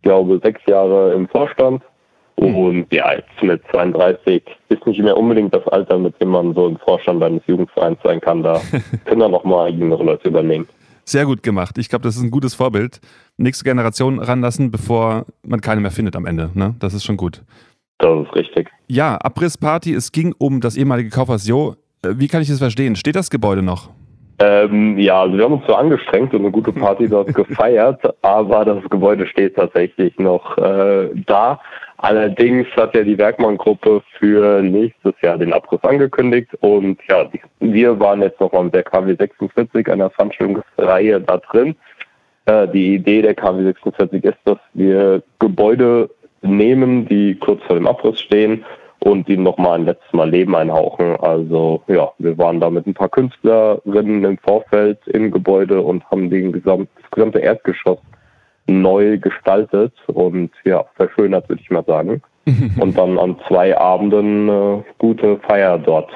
glaube 0.02 0.40
sechs 0.43 0.61
Jahre 0.67 1.12
im 1.12 1.29
Vorstand 1.29 1.81
Und 2.35 2.87
ja, 2.90 3.12
jetzt 3.12 3.43
mit 3.43 3.62
32 3.71 4.43
ist 4.69 4.85
nicht 4.85 5.00
mehr 5.00 5.17
unbedingt 5.17 5.55
das 5.55 5.67
Alter, 5.69 5.99
mit 5.99 6.21
dem 6.21 6.31
man 6.31 6.55
so 6.55 6.67
im 6.67 6.79
Vorstand 6.79 7.23
eines 7.23 7.43
Jugendvereins 7.47 7.99
sein 8.02 8.21
kann. 8.21 8.43
Da 8.43 8.61
können 9.05 9.21
dann 9.21 9.31
nochmal 9.31 9.71
jüngere 9.71 10.02
Leute 10.02 10.29
übernehmen. 10.29 10.67
Sehr 11.11 11.26
gut 11.26 11.43
gemacht. 11.43 11.76
Ich 11.76 11.88
glaube, 11.88 12.05
das 12.05 12.17
ist 12.17 12.23
ein 12.23 12.31
gutes 12.31 12.55
Vorbild. 12.55 13.00
Nächste 13.37 13.64
Generation 13.64 14.21
ranlassen, 14.21 14.71
bevor 14.71 15.26
man 15.45 15.61
keine 15.61 15.81
mehr 15.81 15.90
findet 15.90 16.14
am 16.14 16.25
Ende. 16.25 16.50
Ne? 16.55 16.76
Das 16.79 16.95
ist 16.95 17.05
schon 17.05 17.17
gut. 17.17 17.43
Das 17.99 18.29
ist 18.29 18.37
richtig. 18.37 18.71
Ja, 18.87 19.17
Abrissparty. 19.17 19.93
Es 19.93 20.12
ging 20.12 20.37
um 20.38 20.61
das 20.61 20.76
ehemalige 20.76 21.11
Kaufhaus 21.11 21.49
Jo. 21.49 21.75
Äh, 22.05 22.11
wie 22.14 22.29
kann 22.29 22.43
ich 22.43 22.49
das 22.49 22.61
verstehen? 22.61 22.95
Steht 22.95 23.17
das 23.17 23.29
Gebäude 23.29 23.61
noch? 23.61 23.90
Ähm, 24.38 25.00
ja, 25.00 25.23
also 25.23 25.37
wir 25.37 25.47
haben 25.47 25.55
uns 25.55 25.67
so 25.67 25.75
angestrengt 25.75 26.33
und 26.33 26.43
eine 26.43 26.52
gute 26.52 26.73
Party 26.73 27.09
dort 27.09 27.35
gefeiert, 27.35 28.00
aber 28.23 28.64
das 28.64 28.85
Gebäude 28.88 29.26
steht 29.26 29.57
tatsächlich 29.57 30.17
noch 30.17 30.57
äh, 30.59 31.11
da. 31.26 31.61
Allerdings 32.02 32.66
hat 32.76 32.95
ja 32.95 33.02
die 33.04 33.19
Werkmann-Gruppe 33.19 34.02
für 34.19 34.62
nächstes 34.62 35.12
Jahr 35.21 35.37
den 35.37 35.52
Abriss 35.52 35.85
angekündigt 35.85 36.49
und 36.61 36.99
ja, 37.11 37.28
wir 37.59 38.00
waren 38.00 38.23
jetzt 38.23 38.40
nochmal 38.40 38.64
mit 38.64 38.75
der 38.75 38.85
KW 38.85 39.14
46 39.14 39.87
einer 39.87 40.09
Veranstaltungsreihe 40.09 41.21
da 41.21 41.37
drin. 41.37 41.76
Äh, 42.47 42.69
die 42.69 42.95
Idee 42.95 43.21
der 43.21 43.35
KW 43.35 43.64
46 43.64 44.25
ist, 44.25 44.38
dass 44.45 44.57
wir 44.73 45.23
Gebäude 45.40 46.09
nehmen, 46.40 47.07
die 47.07 47.35
kurz 47.35 47.62
vor 47.64 47.76
dem 47.76 47.87
Abriss 47.87 48.19
stehen 48.19 48.64
und 49.00 49.28
ihm 49.28 49.42
nochmal 49.42 49.80
ein 49.80 49.85
letztes 49.85 50.12
Mal 50.14 50.30
Leben 50.30 50.57
einhauchen. 50.57 51.16
Also 51.16 51.83
ja, 51.87 52.11
wir 52.16 52.38
waren 52.38 52.61
da 52.61 52.71
mit 52.71 52.87
ein 52.87 52.95
paar 52.95 53.11
Künstlerinnen 53.11 54.25
im 54.25 54.38
Vorfeld 54.38 55.07
im 55.09 55.30
Gebäude 55.30 55.83
und 55.83 56.02
haben 56.11 56.30
den 56.30 56.52
gesamt, 56.52 56.88
das 57.02 57.11
gesamte 57.11 57.40
Erdgeschoss 57.40 57.99
neu 58.71 59.19
gestaltet 59.19 59.93
und 60.07 60.50
ja, 60.65 60.85
verschönert, 60.97 61.49
würde 61.49 61.62
ich 61.62 61.71
mal 61.71 61.85
sagen. 61.85 62.23
und 62.81 62.97
dann 62.97 63.19
an 63.19 63.37
zwei 63.49 63.77
Abenden 63.77 64.49
äh, 64.49 64.83
gute 64.99 65.39
Feier 65.47 65.79
dort 65.79 66.11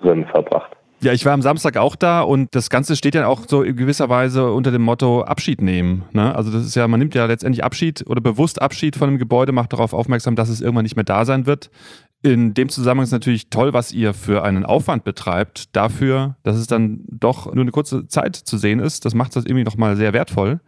drin 0.00 0.24
verbracht. 0.26 0.70
Ja, 1.04 1.12
ich 1.12 1.26
war 1.26 1.34
am 1.34 1.42
Samstag 1.42 1.76
auch 1.76 1.96
da 1.96 2.22
und 2.22 2.54
das 2.54 2.70
Ganze 2.70 2.96
steht 2.96 3.14
ja 3.14 3.26
auch 3.26 3.42
so 3.46 3.62
in 3.62 3.76
gewisser 3.76 4.08
Weise 4.08 4.52
unter 4.52 4.70
dem 4.70 4.80
Motto 4.80 5.22
Abschied 5.22 5.60
nehmen. 5.60 6.04
Ne? 6.12 6.34
Also 6.34 6.50
das 6.50 6.64
ist 6.64 6.76
ja, 6.76 6.88
man 6.88 6.98
nimmt 6.98 7.14
ja 7.14 7.26
letztendlich 7.26 7.62
Abschied 7.62 8.04
oder 8.06 8.22
bewusst 8.22 8.62
Abschied 8.62 8.96
von 8.96 9.08
einem 9.08 9.18
Gebäude, 9.18 9.52
macht 9.52 9.74
darauf 9.74 9.92
aufmerksam, 9.92 10.34
dass 10.34 10.48
es 10.48 10.62
irgendwann 10.62 10.84
nicht 10.84 10.96
mehr 10.96 11.04
da 11.04 11.26
sein 11.26 11.44
wird. 11.44 11.70
In 12.22 12.54
dem 12.54 12.70
Zusammenhang 12.70 13.04
ist 13.04 13.12
natürlich 13.12 13.50
toll, 13.50 13.74
was 13.74 13.92
ihr 13.92 14.14
für 14.14 14.44
einen 14.44 14.64
Aufwand 14.64 15.04
betreibt, 15.04 15.76
dafür, 15.76 16.36
dass 16.42 16.56
es 16.56 16.68
dann 16.68 17.04
doch 17.10 17.52
nur 17.52 17.64
eine 17.64 17.70
kurze 17.70 18.08
Zeit 18.08 18.34
zu 18.34 18.56
sehen 18.56 18.80
ist. 18.80 19.04
Das 19.04 19.14
macht 19.14 19.36
das 19.36 19.44
irgendwie 19.44 19.64
nochmal 19.64 19.96
sehr 19.96 20.14
wertvoll. 20.14 20.60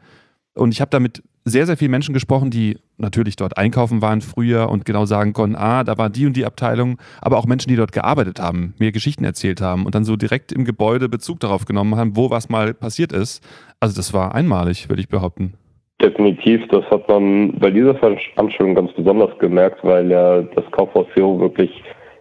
Und 0.57 0.73
ich 0.73 0.81
habe 0.81 0.91
damit 0.91 1.23
sehr, 1.45 1.67
sehr 1.67 1.77
viele 1.77 1.91
Menschen 1.91 2.13
gesprochen, 2.13 2.51
die 2.51 2.79
natürlich 2.97 3.37
dort 3.37 3.57
einkaufen 3.57 4.03
waren 4.03 4.21
früher 4.21 4.69
und 4.69 4.85
genau 4.85 5.05
sagen 5.05 5.33
konnten, 5.33 5.55
ah, 5.55 5.85
da 5.85 5.97
war 5.97 6.11
die 6.11 6.27
und 6.27 6.37
die 6.37 6.45
Abteilung, 6.45 6.99
aber 7.21 7.39
auch 7.39 7.47
Menschen, 7.47 7.69
die 7.69 7.77
dort 7.77 7.93
gearbeitet 7.93 8.41
haben, 8.41 8.75
mir 8.79 8.91
Geschichten 8.91 9.25
erzählt 9.25 9.61
haben 9.61 9.87
und 9.87 9.95
dann 9.95 10.05
so 10.05 10.17
direkt 10.17 10.51
im 10.51 10.65
Gebäude 10.65 11.09
Bezug 11.09 11.39
darauf 11.39 11.67
genommen 11.67 11.97
haben, 11.97 12.17
wo 12.17 12.31
was 12.31 12.49
mal 12.49 12.75
passiert 12.75 13.13
ist. 13.13 13.47
Also 13.81 13.95
das 13.95 14.13
war 14.13 14.35
einmalig, 14.35 14.89
würde 14.89 15.01
ich 15.01 15.09
behaupten. 15.09 15.55
Definitiv, 16.03 16.67
das 16.69 16.85
hat 16.91 17.09
man 17.09 17.53
bei 17.59 17.71
dieser 17.71 17.95
Veranstaltung 17.95 18.75
ganz 18.75 18.93
besonders 18.93 19.39
gemerkt, 19.39 19.85
weil 19.85 20.11
ja 20.11 20.43
das 20.43 20.65
Kaufhaus 20.73 21.07
Zero 21.15 21.39
wirklich 21.39 21.71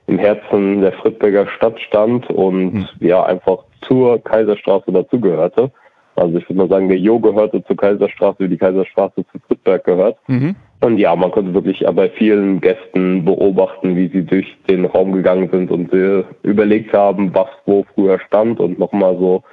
im 0.08 0.20
Herzen 0.20 0.82
der 0.82 0.94
Friedberger 0.94 1.48
Stadt 1.48 1.80
stand 1.82 2.30
und 2.30 2.74
mhm. 2.74 2.88
ja 3.00 3.24
einfach 3.24 3.64
zur 3.82 4.24
Kaiserstraße 4.24 4.92
dazugehörte. 4.92 5.72
Also 6.16 6.38
ich 6.38 6.50
würde 6.50 6.60
mal 6.60 6.70
sagen, 6.70 6.88
der 6.88 6.98
Jo 6.98 7.20
gehörte 7.20 7.64
zur 7.66 7.76
Kaiserstraße, 7.76 8.38
wie 8.40 8.50
die 8.50 8.58
Kaiserstraße 8.58 9.26
zu 9.32 9.40
Friedberg 9.48 9.84
gehört. 9.84 10.18
Mhm. 10.28 10.56
Und 10.82 10.98
ja, 10.98 11.16
man 11.16 11.32
konnte 11.32 11.54
wirklich 11.54 11.86
bei 11.94 12.10
vielen 12.10 12.62
Gästen 12.62 13.26
beobachten, 13.26 13.96
wie 13.96 14.08
sie 14.08 14.24
durch 14.24 14.46
den 14.70 14.86
Raum 14.86 15.14
gegangen 15.14 15.50
sind 15.52 15.72
und 15.72 15.92
sie 15.92 16.24
überlegt 16.44 16.94
haben, 16.94 17.34
was 17.34 17.50
wo 17.66 17.86
früher 17.96 18.20
stand 18.20 18.60
und 18.60 18.78
nochmal 18.78 19.18
so 19.18 19.44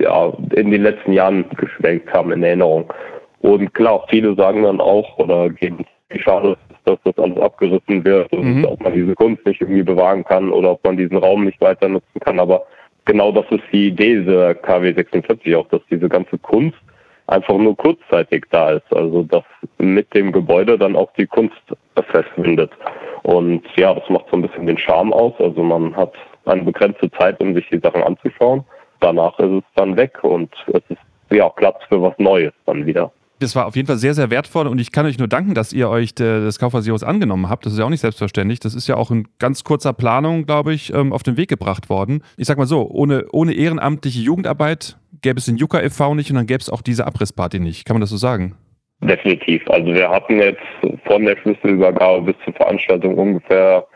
ja, 0.00 0.32
in 0.54 0.70
den 0.70 0.82
letzten 0.82 1.12
Jahren 1.12 1.44
geschwenkt 1.56 2.12
haben 2.12 2.32
in 2.32 2.42
Erinnerung. 2.42 2.92
Und 3.40 3.72
klar, 3.74 4.04
viele 4.08 4.34
sagen 4.34 4.62
dann 4.62 4.80
auch 4.80 5.18
oder 5.18 5.50
gehen, 5.50 5.84
wie 6.10 6.20
schade 6.20 6.52
ist, 6.52 6.78
dass 6.84 6.98
das 7.04 7.22
alles 7.22 7.38
abgerissen 7.38 8.04
wird 8.04 8.32
und 8.32 8.58
mhm. 8.58 8.64
ob 8.64 8.82
man 8.82 8.94
diese 8.94 9.14
Kunst 9.14 9.44
nicht 9.46 9.60
irgendwie 9.60 9.82
bewahren 9.82 10.24
kann 10.24 10.50
oder 10.50 10.72
ob 10.72 10.84
man 10.84 10.96
diesen 10.96 11.16
Raum 11.16 11.44
nicht 11.44 11.60
weiter 11.60 11.88
nutzen 11.88 12.20
kann. 12.20 12.40
Aber 12.40 12.64
genau 13.08 13.32
das 13.32 13.46
ist 13.50 13.64
die 13.72 13.88
Idee 13.88 14.22
der 14.22 14.54
KW 14.54 14.92
46 14.92 15.56
auch, 15.56 15.66
dass 15.68 15.80
diese 15.90 16.08
ganze 16.08 16.38
Kunst 16.38 16.78
einfach 17.26 17.56
nur 17.56 17.76
kurzzeitig 17.76 18.44
da 18.50 18.70
ist. 18.72 18.92
Also 18.92 19.24
dass 19.24 19.44
mit 19.78 20.14
dem 20.14 20.30
Gebäude 20.30 20.78
dann 20.78 20.94
auch 20.94 21.12
die 21.14 21.26
Kunst 21.26 21.56
verschwindet. 22.10 22.70
Und 23.24 23.62
ja, 23.76 23.94
das 23.94 24.08
macht 24.08 24.26
so 24.30 24.36
ein 24.36 24.42
bisschen 24.42 24.66
den 24.66 24.78
Charme 24.78 25.12
aus. 25.12 25.32
Also 25.38 25.62
man 25.62 25.96
hat 25.96 26.12
eine 26.44 26.62
begrenzte 26.62 27.10
Zeit, 27.12 27.40
um 27.40 27.54
sich 27.54 27.68
die 27.70 27.80
Sachen 27.80 28.02
anzuschauen. 28.02 28.64
Danach 29.00 29.38
ist 29.38 29.50
es 29.50 29.64
dann 29.74 29.96
weg 29.96 30.22
und 30.22 30.50
es 30.68 30.82
ist 30.88 31.00
ja 31.30 31.48
Platz 31.48 31.76
für 31.88 32.00
was 32.00 32.14
Neues 32.18 32.52
dann 32.66 32.86
wieder. 32.86 33.10
Das 33.40 33.54
war 33.54 33.66
auf 33.66 33.76
jeden 33.76 33.86
Fall 33.86 33.98
sehr, 33.98 34.14
sehr 34.14 34.30
wertvoll 34.30 34.66
und 34.66 34.80
ich 34.80 34.90
kann 34.90 35.06
euch 35.06 35.18
nur 35.18 35.28
danken, 35.28 35.54
dass 35.54 35.72
ihr 35.72 35.88
euch 35.88 36.14
des 36.14 36.58
Kaufhausios 36.58 37.04
angenommen 37.04 37.48
habt. 37.48 37.64
Das 37.66 37.72
ist 37.72 37.78
ja 37.78 37.84
auch 37.84 37.90
nicht 37.90 38.00
selbstverständlich. 38.00 38.58
Das 38.58 38.74
ist 38.74 38.88
ja 38.88 38.96
auch 38.96 39.10
in 39.10 39.28
ganz 39.38 39.62
kurzer 39.62 39.92
Planung, 39.92 40.44
glaube 40.44 40.74
ich, 40.74 40.92
ähm, 40.92 41.12
auf 41.12 41.22
den 41.22 41.36
Weg 41.36 41.48
gebracht 41.48 41.88
worden. 41.88 42.22
Ich 42.36 42.46
sag 42.46 42.58
mal 42.58 42.66
so, 42.66 42.88
ohne, 42.90 43.26
ohne 43.32 43.52
ehrenamtliche 43.52 44.20
Jugendarbeit 44.20 44.98
gäbe 45.22 45.38
es 45.38 45.46
den 45.46 45.56
Juka 45.56 45.80
e.V. 45.80 46.14
nicht 46.14 46.30
und 46.30 46.36
dann 46.36 46.46
gäbe 46.46 46.60
es 46.60 46.70
auch 46.70 46.82
diese 46.82 47.06
Abrissparty 47.06 47.60
nicht. 47.60 47.84
Kann 47.84 47.94
man 47.94 48.00
das 48.00 48.10
so 48.10 48.16
sagen? 48.16 48.56
Definitiv. 49.00 49.62
Also 49.68 49.94
wir 49.94 50.08
hatten 50.08 50.38
jetzt 50.38 50.60
von 51.06 51.24
der 51.24 51.36
Schlüsselübergabe 51.36 52.22
bis 52.32 52.34
zur 52.44 52.54
Veranstaltung 52.54 53.16
ungefähr 53.16 53.86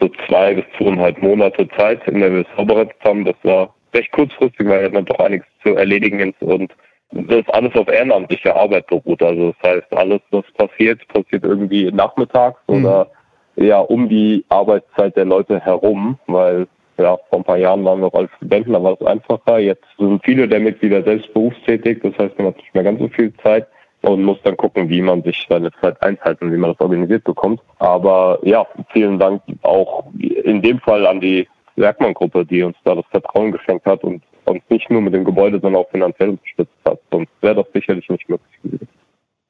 so 0.00 0.08
zwei 0.26 0.54
bis 0.54 0.64
zweieinhalb 0.78 1.22
Monate 1.22 1.68
Zeit, 1.76 2.06
in 2.08 2.20
der 2.20 2.32
wir 2.32 2.40
es 2.40 2.54
vorbereitet 2.56 2.96
haben. 3.04 3.24
Das 3.24 3.36
war 3.42 3.74
recht 3.94 4.10
kurzfristig, 4.12 4.66
weil 4.66 4.82
wir 4.82 4.90
dann 4.90 5.04
doch 5.04 5.18
einiges 5.18 5.46
zu 5.62 5.76
erledigen 5.76 6.34
und 6.40 6.72
das 7.12 7.48
alles 7.48 7.74
auf 7.74 7.88
ehrenamtliche 7.88 8.54
Arbeit 8.54 8.86
beruht. 8.86 9.22
Also 9.22 9.52
das 9.52 9.70
heißt, 9.70 9.92
alles, 9.96 10.20
was 10.30 10.44
passiert, 10.56 11.06
passiert 11.08 11.44
irgendwie 11.44 11.90
nachmittags 11.90 12.60
mhm. 12.68 12.84
oder 12.84 13.08
ja 13.56 13.78
um 13.80 14.08
die 14.08 14.44
Arbeitszeit 14.48 15.16
der 15.16 15.24
Leute 15.24 15.60
herum, 15.60 16.18
weil 16.26 16.66
ja, 16.98 17.16
vor 17.30 17.38
ein 17.38 17.44
paar 17.44 17.56
Jahren 17.56 17.84
waren 17.84 18.00
wir 18.00 18.08
auch 18.08 18.14
als 18.14 18.30
Studenten, 18.36 18.74
da 18.74 18.82
war 18.82 18.96
es 19.00 19.06
einfacher. 19.06 19.58
Jetzt 19.58 19.86
sind 19.98 20.22
viele 20.24 20.46
der 20.46 20.60
Mitglieder 20.60 21.02
selbst 21.02 21.32
berufstätig, 21.32 22.00
das 22.02 22.16
heißt, 22.18 22.36
man 22.38 22.48
hat 22.48 22.56
nicht 22.58 22.74
mehr 22.74 22.84
ganz 22.84 23.00
so 23.00 23.08
viel 23.08 23.32
Zeit 23.42 23.66
und 24.02 24.22
muss 24.22 24.38
dann 24.44 24.56
gucken, 24.56 24.88
wie 24.88 25.02
man 25.02 25.22
sich 25.22 25.46
seine 25.48 25.70
Zeit 25.80 26.00
einteilt 26.02 26.40
und 26.42 26.52
wie 26.52 26.56
man 26.56 26.72
das 26.72 26.80
organisiert 26.80 27.24
bekommt. 27.24 27.60
Aber 27.78 28.38
ja, 28.42 28.66
vielen 28.92 29.18
Dank 29.18 29.42
auch 29.62 30.04
in 30.20 30.62
dem 30.62 30.78
Fall 30.80 31.06
an 31.06 31.20
die 31.20 31.48
Werkmann-Gruppe, 31.76 32.44
die 32.44 32.62
uns 32.62 32.76
da 32.84 32.94
das 32.94 33.06
Vertrauen 33.10 33.52
geschenkt 33.52 33.86
hat 33.86 34.04
und 34.04 34.22
uns 34.50 34.62
nicht 34.68 34.90
nur 34.90 35.00
mit 35.00 35.14
dem 35.14 35.24
Gebäude, 35.24 35.60
sondern 35.60 35.82
auch 35.82 35.90
finanziell 35.90 36.30
unterstützt 36.30 36.72
hat. 36.84 37.00
Sonst 37.10 37.30
wäre 37.40 37.56
das 37.56 37.66
sicherlich 37.72 38.08
nicht 38.08 38.28
möglich 38.28 38.62
gewesen. 38.62 38.88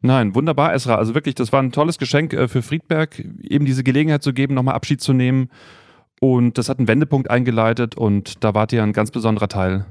Nein, 0.02 0.34
wunderbar, 0.34 0.72
Esra. 0.72 0.94
Also 0.94 1.14
wirklich, 1.14 1.34
das 1.34 1.52
war 1.52 1.62
ein 1.62 1.72
tolles 1.72 1.98
Geschenk 1.98 2.32
äh, 2.32 2.48
für 2.48 2.62
Friedberg, 2.62 3.18
eben 3.42 3.66
diese 3.66 3.84
Gelegenheit 3.84 4.22
zu 4.22 4.32
geben, 4.32 4.54
nochmal 4.54 4.74
Abschied 4.74 5.00
zu 5.00 5.12
nehmen. 5.12 5.50
Und 6.20 6.58
das 6.58 6.68
hat 6.68 6.78
einen 6.78 6.88
Wendepunkt 6.88 7.30
eingeleitet 7.30 7.96
und 7.96 8.44
da 8.44 8.54
wart 8.54 8.72
ihr 8.72 8.82
ein 8.82 8.92
ganz 8.92 9.10
besonderer 9.10 9.48
Teil. 9.48 9.86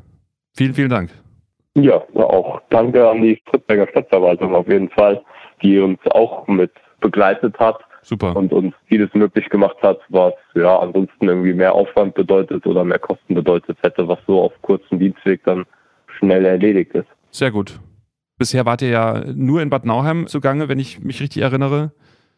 Vielen, 0.56 0.74
vielen 0.74 0.90
Dank. 0.90 1.12
Ja, 1.76 2.02
auch 2.16 2.62
danke 2.70 3.08
an 3.08 3.22
die 3.22 3.42
Friedberger 3.50 3.88
Stadtverwaltung 3.90 4.54
auf 4.56 4.68
jeden 4.68 4.90
Fall, 4.90 5.24
die 5.62 5.80
uns 5.80 6.00
auch 6.12 6.48
mit 6.48 6.72
begleitet 7.00 7.58
hat 7.60 7.80
Super. 8.02 8.36
Und 8.36 8.54
uns 8.54 8.74
vieles 8.88 9.14
möglich 9.14 9.50
gemacht 9.50 9.78
hat, 9.82 10.00
was 10.10 10.34
ja 10.56 10.80
ansonsten 10.80 11.28
irgendwie 11.28 11.54
mehr 11.54 11.74
Aufwand 11.74 12.16
bedeutet 12.16 12.66
oder 12.66 12.84
mehr 12.84 13.00
Kosten 13.00 13.36
bedeutet 13.36 13.78
hätte, 13.82 14.08
was 14.08 14.20
so 14.28 14.42
auf 14.42 14.54
kurzem 14.62 15.00
Dienstweg 15.00 15.44
dann 15.44 15.66
schnell 16.18 16.46
erledigt 16.46 16.94
ist. 16.94 17.08
Sehr 17.32 17.52
gut. 17.52 17.80
Bisher 18.38 18.66
wart 18.66 18.82
ihr 18.82 18.90
ja 18.90 19.24
nur 19.34 19.62
in 19.62 19.70
Bad 19.70 19.86
Nauheim 19.86 20.28
zugange, 20.28 20.70
wenn 20.70 20.80
ich 20.80 21.00
mich 21.02 21.22
richtig 21.22 21.42
erinnere. 21.42 21.92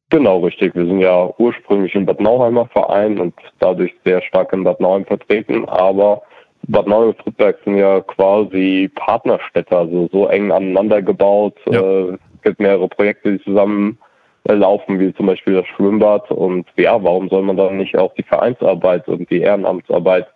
Genau, 0.10 0.40
richtig. 0.40 0.76
Wir 0.76 0.86
sind 0.86 1.00
ja 1.00 1.30
ursprünglich 1.38 1.96
ein 1.96 2.06
Bad 2.06 2.20
Nauheimer 2.20 2.66
Verein 2.68 3.20
und 3.20 3.34
dadurch 3.60 3.94
sehr 4.04 4.22
stark 4.24 4.52
in 4.52 4.64
Bad 4.64 4.82
Nauheim 4.82 5.06
vertreten, 5.06 5.70
aber 5.70 6.22
Bad 6.68 6.88
Nauheim 6.88 7.10
und 7.10 7.18
Friedberg 7.20 7.58
sind 7.64 7.78
ja 7.78 8.02
quasi 8.02 8.90
Partnerstädte, 8.96 9.78
also 9.78 10.10
so 10.12 10.28
eng 10.28 10.52
aneinander 10.52 11.02
gebaut. 11.02 11.56
Ja. 11.66 11.82
Äh, 11.82 12.18
es 12.36 12.42
gibt 12.44 12.60
mehrere 12.60 12.88
Projekte, 12.88 13.38
die 13.38 13.44
zusammen 13.44 14.00
laufen, 14.48 15.00
wie 15.00 15.14
zum 15.14 15.28
Beispiel 15.28 15.56
das 15.56 15.68
Schwimmbad. 15.68 16.30
Und 16.32 16.68
ja, 16.78 17.02
warum 17.04 17.30
soll 17.30 17.44
man 17.44 17.58
dann 17.58 17.78
nicht 17.78 17.98
auch 17.98 18.14
die 18.16 18.24
Vereinsarbeit 18.24 19.08
und 19.08 19.30
die 19.30 19.42
Ehrenamtsarbeit 19.42 20.28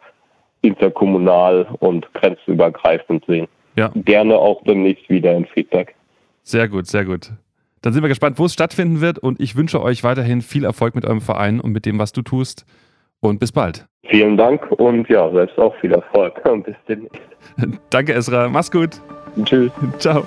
interkommunal 0.61 1.67
und 1.79 2.11
grenzübergreifend 2.13 3.25
sehen? 3.25 3.47
Ja. 3.75 3.91
Gerne 3.95 4.37
auch 4.37 4.63
demnächst 4.63 5.09
wieder 5.09 5.35
in 5.35 5.45
Feedback. 5.45 5.95
Sehr 6.43 6.67
gut, 6.67 6.87
sehr 6.87 7.05
gut. 7.05 7.31
Dann 7.81 7.93
sind 7.93 8.01
wir 8.01 8.09
gespannt, 8.09 8.39
wo 8.39 8.45
es 8.45 8.53
stattfinden 8.53 9.01
wird 9.01 9.19
und 9.19 9.39
ich 9.39 9.55
wünsche 9.55 9.81
euch 9.81 10.03
weiterhin 10.03 10.41
viel 10.41 10.65
Erfolg 10.65 10.95
mit 10.95 11.05
eurem 11.05 11.21
Verein 11.21 11.59
und 11.59 11.71
mit 11.71 11.85
dem, 11.85 11.99
was 11.99 12.13
du 12.13 12.21
tust. 12.21 12.65
Und 13.19 13.39
bis 13.39 13.51
bald. 13.51 13.87
Vielen 14.07 14.37
Dank 14.37 14.71
und 14.71 15.09
ja, 15.09 15.31
selbst 15.31 15.57
auch 15.57 15.75
viel 15.77 15.93
Erfolg. 15.93 16.41
bis 16.65 16.75
demnächst. 16.87 17.19
Danke, 17.89 18.13
Esra. 18.13 18.49
Mach's 18.49 18.71
gut. 18.71 19.01
Tschüss. 19.43 19.71
Ciao. 19.99 20.23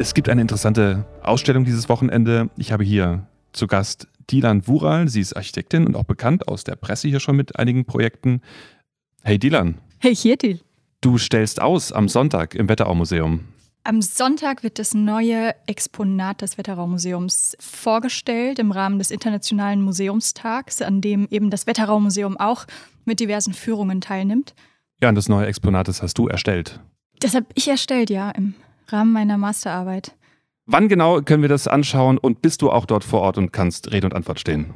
Es 0.00 0.14
gibt 0.14 0.30
eine 0.30 0.40
interessante 0.40 1.04
Ausstellung 1.22 1.66
dieses 1.66 1.90
Wochenende. 1.90 2.48
Ich 2.56 2.72
habe 2.72 2.82
hier 2.82 3.26
zu 3.52 3.66
Gast 3.66 4.08
Dilan 4.30 4.66
Wural. 4.66 5.08
Sie 5.08 5.20
ist 5.20 5.36
Architektin 5.36 5.86
und 5.86 5.94
auch 5.94 6.04
bekannt 6.04 6.48
aus 6.48 6.64
der 6.64 6.74
Presse 6.76 7.08
hier 7.08 7.20
schon 7.20 7.36
mit 7.36 7.58
einigen 7.58 7.84
Projekten. 7.84 8.40
Hey 9.22 9.38
Dilan. 9.38 9.74
Hey 9.98 10.16
Hirtil. 10.16 10.60
Du 11.02 11.18
stellst 11.18 11.60
aus 11.60 11.92
am 11.92 12.08
Sonntag 12.08 12.54
im 12.54 12.70
Wetteraumuseum. 12.70 13.40
Am 13.84 14.00
Sonntag 14.00 14.62
wird 14.62 14.78
das 14.78 14.94
neue 14.94 15.54
Exponat 15.66 16.40
des 16.40 16.56
Wetteraumuseums 16.56 17.58
vorgestellt 17.60 18.58
im 18.58 18.72
Rahmen 18.72 18.98
des 18.98 19.10
Internationalen 19.10 19.82
Museumstags, 19.82 20.80
an 20.80 21.02
dem 21.02 21.28
eben 21.30 21.50
das 21.50 21.66
Wetteraumuseum 21.66 22.38
auch 22.38 22.64
mit 23.04 23.20
diversen 23.20 23.52
Führungen 23.52 24.00
teilnimmt. 24.00 24.54
Ja, 25.02 25.10
und 25.10 25.14
das 25.14 25.28
neue 25.28 25.44
Exponat, 25.44 25.88
das 25.88 26.00
hast 26.00 26.16
du 26.16 26.26
erstellt. 26.26 26.80
Das 27.18 27.34
habe 27.34 27.44
ich 27.52 27.68
erstellt, 27.68 28.08
ja, 28.08 28.30
im 28.30 28.54
Rahmen 28.92 29.12
meiner 29.12 29.38
Masterarbeit. 29.38 30.16
Wann 30.66 30.88
genau 30.88 31.20
können 31.20 31.42
wir 31.42 31.48
das 31.48 31.66
anschauen 31.66 32.18
und 32.18 32.42
bist 32.42 32.62
du 32.62 32.70
auch 32.70 32.86
dort 32.86 33.04
vor 33.04 33.20
Ort 33.22 33.38
und 33.38 33.52
kannst 33.52 33.92
Rede 33.92 34.06
und 34.06 34.14
Antwort 34.14 34.38
stehen? 34.38 34.72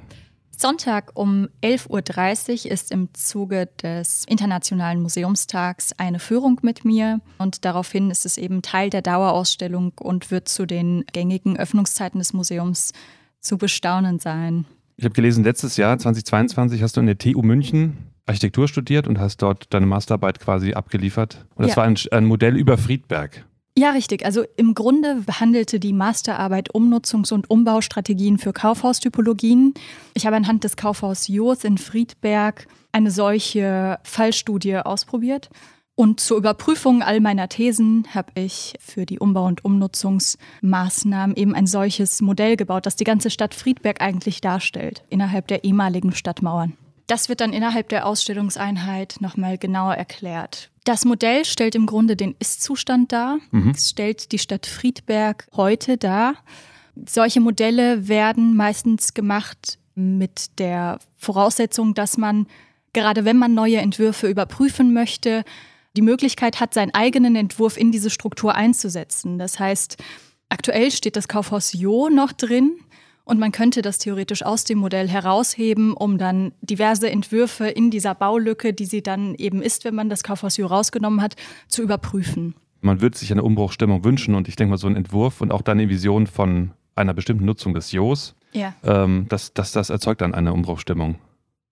Sonntag 0.56 1.10
um 1.14 1.48
11.30 1.62 2.66
Uhr 2.66 2.72
ist 2.72 2.90
im 2.90 3.12
Zuge 3.12 3.68
des 3.82 4.24
Internationalen 4.26 5.02
Museumstags 5.02 5.92
eine 5.98 6.18
Führung 6.18 6.60
mit 6.62 6.84
mir 6.84 7.20
und 7.38 7.64
daraufhin 7.64 8.10
ist 8.10 8.24
es 8.24 8.38
eben 8.38 8.62
Teil 8.62 8.90
der 8.90 9.02
Dauerausstellung 9.02 9.92
und 10.00 10.30
wird 10.30 10.48
zu 10.48 10.66
den 10.66 11.04
gängigen 11.12 11.56
Öffnungszeiten 11.56 12.18
des 12.18 12.32
Museums 12.32 12.92
zu 13.40 13.58
bestaunen 13.58 14.20
sein. 14.20 14.64
Ich 14.96 15.04
habe 15.04 15.14
gelesen, 15.14 15.44
letztes 15.44 15.76
Jahr, 15.76 15.98
2022, 15.98 16.82
hast 16.82 16.96
du 16.96 17.00
in 17.00 17.06
der 17.06 17.18
TU 17.18 17.42
München 17.42 17.96
Architektur 18.26 18.68
studiert 18.68 19.06
und 19.06 19.18
hast 19.18 19.42
dort 19.42 19.72
deine 19.74 19.86
Masterarbeit 19.86 20.40
quasi 20.40 20.72
abgeliefert. 20.72 21.44
Und 21.56 21.64
das 21.64 21.72
ja. 21.72 21.76
war 21.78 21.84
ein, 21.84 21.96
ein 22.10 22.24
Modell 22.24 22.56
über 22.56 22.78
Friedberg. 22.78 23.44
Ja, 23.76 23.90
richtig. 23.90 24.24
Also 24.24 24.44
im 24.56 24.74
Grunde 24.74 25.22
behandelte 25.26 25.80
die 25.80 25.92
Masterarbeit 25.92 26.72
Umnutzungs- 26.72 27.32
und 27.32 27.50
Umbaustrategien 27.50 28.38
für 28.38 28.52
Kaufhaustypologien. 28.52 29.74
Ich 30.14 30.26
habe 30.26 30.36
anhand 30.36 30.62
des 30.62 30.76
Kaufhaus 30.76 31.26
Joos 31.26 31.64
in 31.64 31.76
Friedberg 31.76 32.68
eine 32.92 33.10
solche 33.10 33.98
Fallstudie 34.04 34.76
ausprobiert. 34.76 35.50
Und 35.96 36.20
zur 36.20 36.38
Überprüfung 36.38 37.02
all 37.02 37.20
meiner 37.20 37.48
Thesen 37.48 38.06
habe 38.14 38.32
ich 38.36 38.74
für 38.80 39.06
die 39.06 39.18
Umbau- 39.18 39.46
und 39.46 39.64
Umnutzungsmaßnahmen 39.64 41.36
eben 41.36 41.54
ein 41.54 41.66
solches 41.66 42.20
Modell 42.20 42.56
gebaut, 42.56 42.86
das 42.86 42.96
die 42.96 43.04
ganze 43.04 43.30
Stadt 43.30 43.54
Friedberg 43.54 44.00
eigentlich 44.00 44.40
darstellt, 44.40 45.02
innerhalb 45.08 45.48
der 45.48 45.64
ehemaligen 45.64 46.12
Stadtmauern. 46.12 46.76
Das 47.06 47.28
wird 47.28 47.40
dann 47.40 47.52
innerhalb 47.52 47.88
der 47.90 48.06
Ausstellungseinheit 48.06 49.16
nochmal 49.20 49.58
genauer 49.58 49.94
erklärt. 49.94 50.70
Das 50.84 51.06
Modell 51.06 51.46
stellt 51.46 51.74
im 51.74 51.86
Grunde 51.86 52.14
den 52.14 52.36
Ist-Zustand 52.38 53.10
dar. 53.10 53.38
Mhm. 53.50 53.70
Es 53.70 53.90
stellt 53.90 54.32
die 54.32 54.38
Stadt 54.38 54.66
Friedberg 54.66 55.48
heute 55.56 55.96
dar. 55.96 56.36
Solche 57.08 57.40
Modelle 57.40 58.06
werden 58.06 58.54
meistens 58.54 59.14
gemacht 59.14 59.78
mit 59.94 60.58
der 60.58 60.98
Voraussetzung, 61.16 61.94
dass 61.94 62.18
man, 62.18 62.46
gerade 62.92 63.24
wenn 63.24 63.38
man 63.38 63.54
neue 63.54 63.78
Entwürfe 63.78 64.28
überprüfen 64.28 64.92
möchte, 64.92 65.44
die 65.96 66.02
Möglichkeit 66.02 66.60
hat, 66.60 66.74
seinen 66.74 66.92
eigenen 66.92 67.34
Entwurf 67.34 67.76
in 67.76 67.90
diese 67.90 68.10
Struktur 68.10 68.54
einzusetzen. 68.54 69.38
Das 69.38 69.58
heißt, 69.58 69.96
aktuell 70.48 70.90
steht 70.90 71.16
das 71.16 71.28
Kaufhaus 71.28 71.72
Jo 71.72 72.10
noch 72.10 72.32
drin. 72.32 72.78
Und 73.24 73.40
man 73.40 73.52
könnte 73.52 73.80
das 73.80 73.98
theoretisch 73.98 74.42
aus 74.42 74.64
dem 74.64 74.78
Modell 74.78 75.08
herausheben, 75.08 75.94
um 75.94 76.18
dann 76.18 76.52
diverse 76.60 77.10
Entwürfe 77.10 77.68
in 77.68 77.90
dieser 77.90 78.14
Baulücke, 78.14 78.74
die 78.74 78.84
sie 78.84 79.02
dann 79.02 79.34
eben 79.34 79.62
ist, 79.62 79.84
wenn 79.84 79.94
man 79.94 80.10
das 80.10 80.22
Kaufhaus 80.22 80.58
Jura 80.58 80.76
rausgenommen 80.76 81.22
hat, 81.22 81.36
zu 81.66 81.82
überprüfen. 81.82 82.54
Man 82.82 83.00
würde 83.00 83.16
sich 83.16 83.32
eine 83.32 83.42
Umbruchstimmung 83.42 84.04
wünschen 84.04 84.34
und 84.34 84.46
ich 84.46 84.56
denke 84.56 84.72
mal, 84.72 84.76
so 84.76 84.86
ein 84.86 84.96
Entwurf 84.96 85.40
und 85.40 85.52
auch 85.52 85.62
dann 85.62 85.78
eine 85.78 85.88
Vision 85.88 86.26
von 86.26 86.72
einer 86.94 87.14
bestimmten 87.14 87.46
Nutzung 87.46 87.72
des 87.72 87.92
Jos, 87.92 88.34
ja. 88.52 88.74
ähm, 88.84 89.26
das, 89.30 89.54
das, 89.54 89.72
das 89.72 89.88
erzeugt 89.88 90.20
dann 90.20 90.34
eine 90.34 90.52
Umbruchstimmung. 90.52 91.16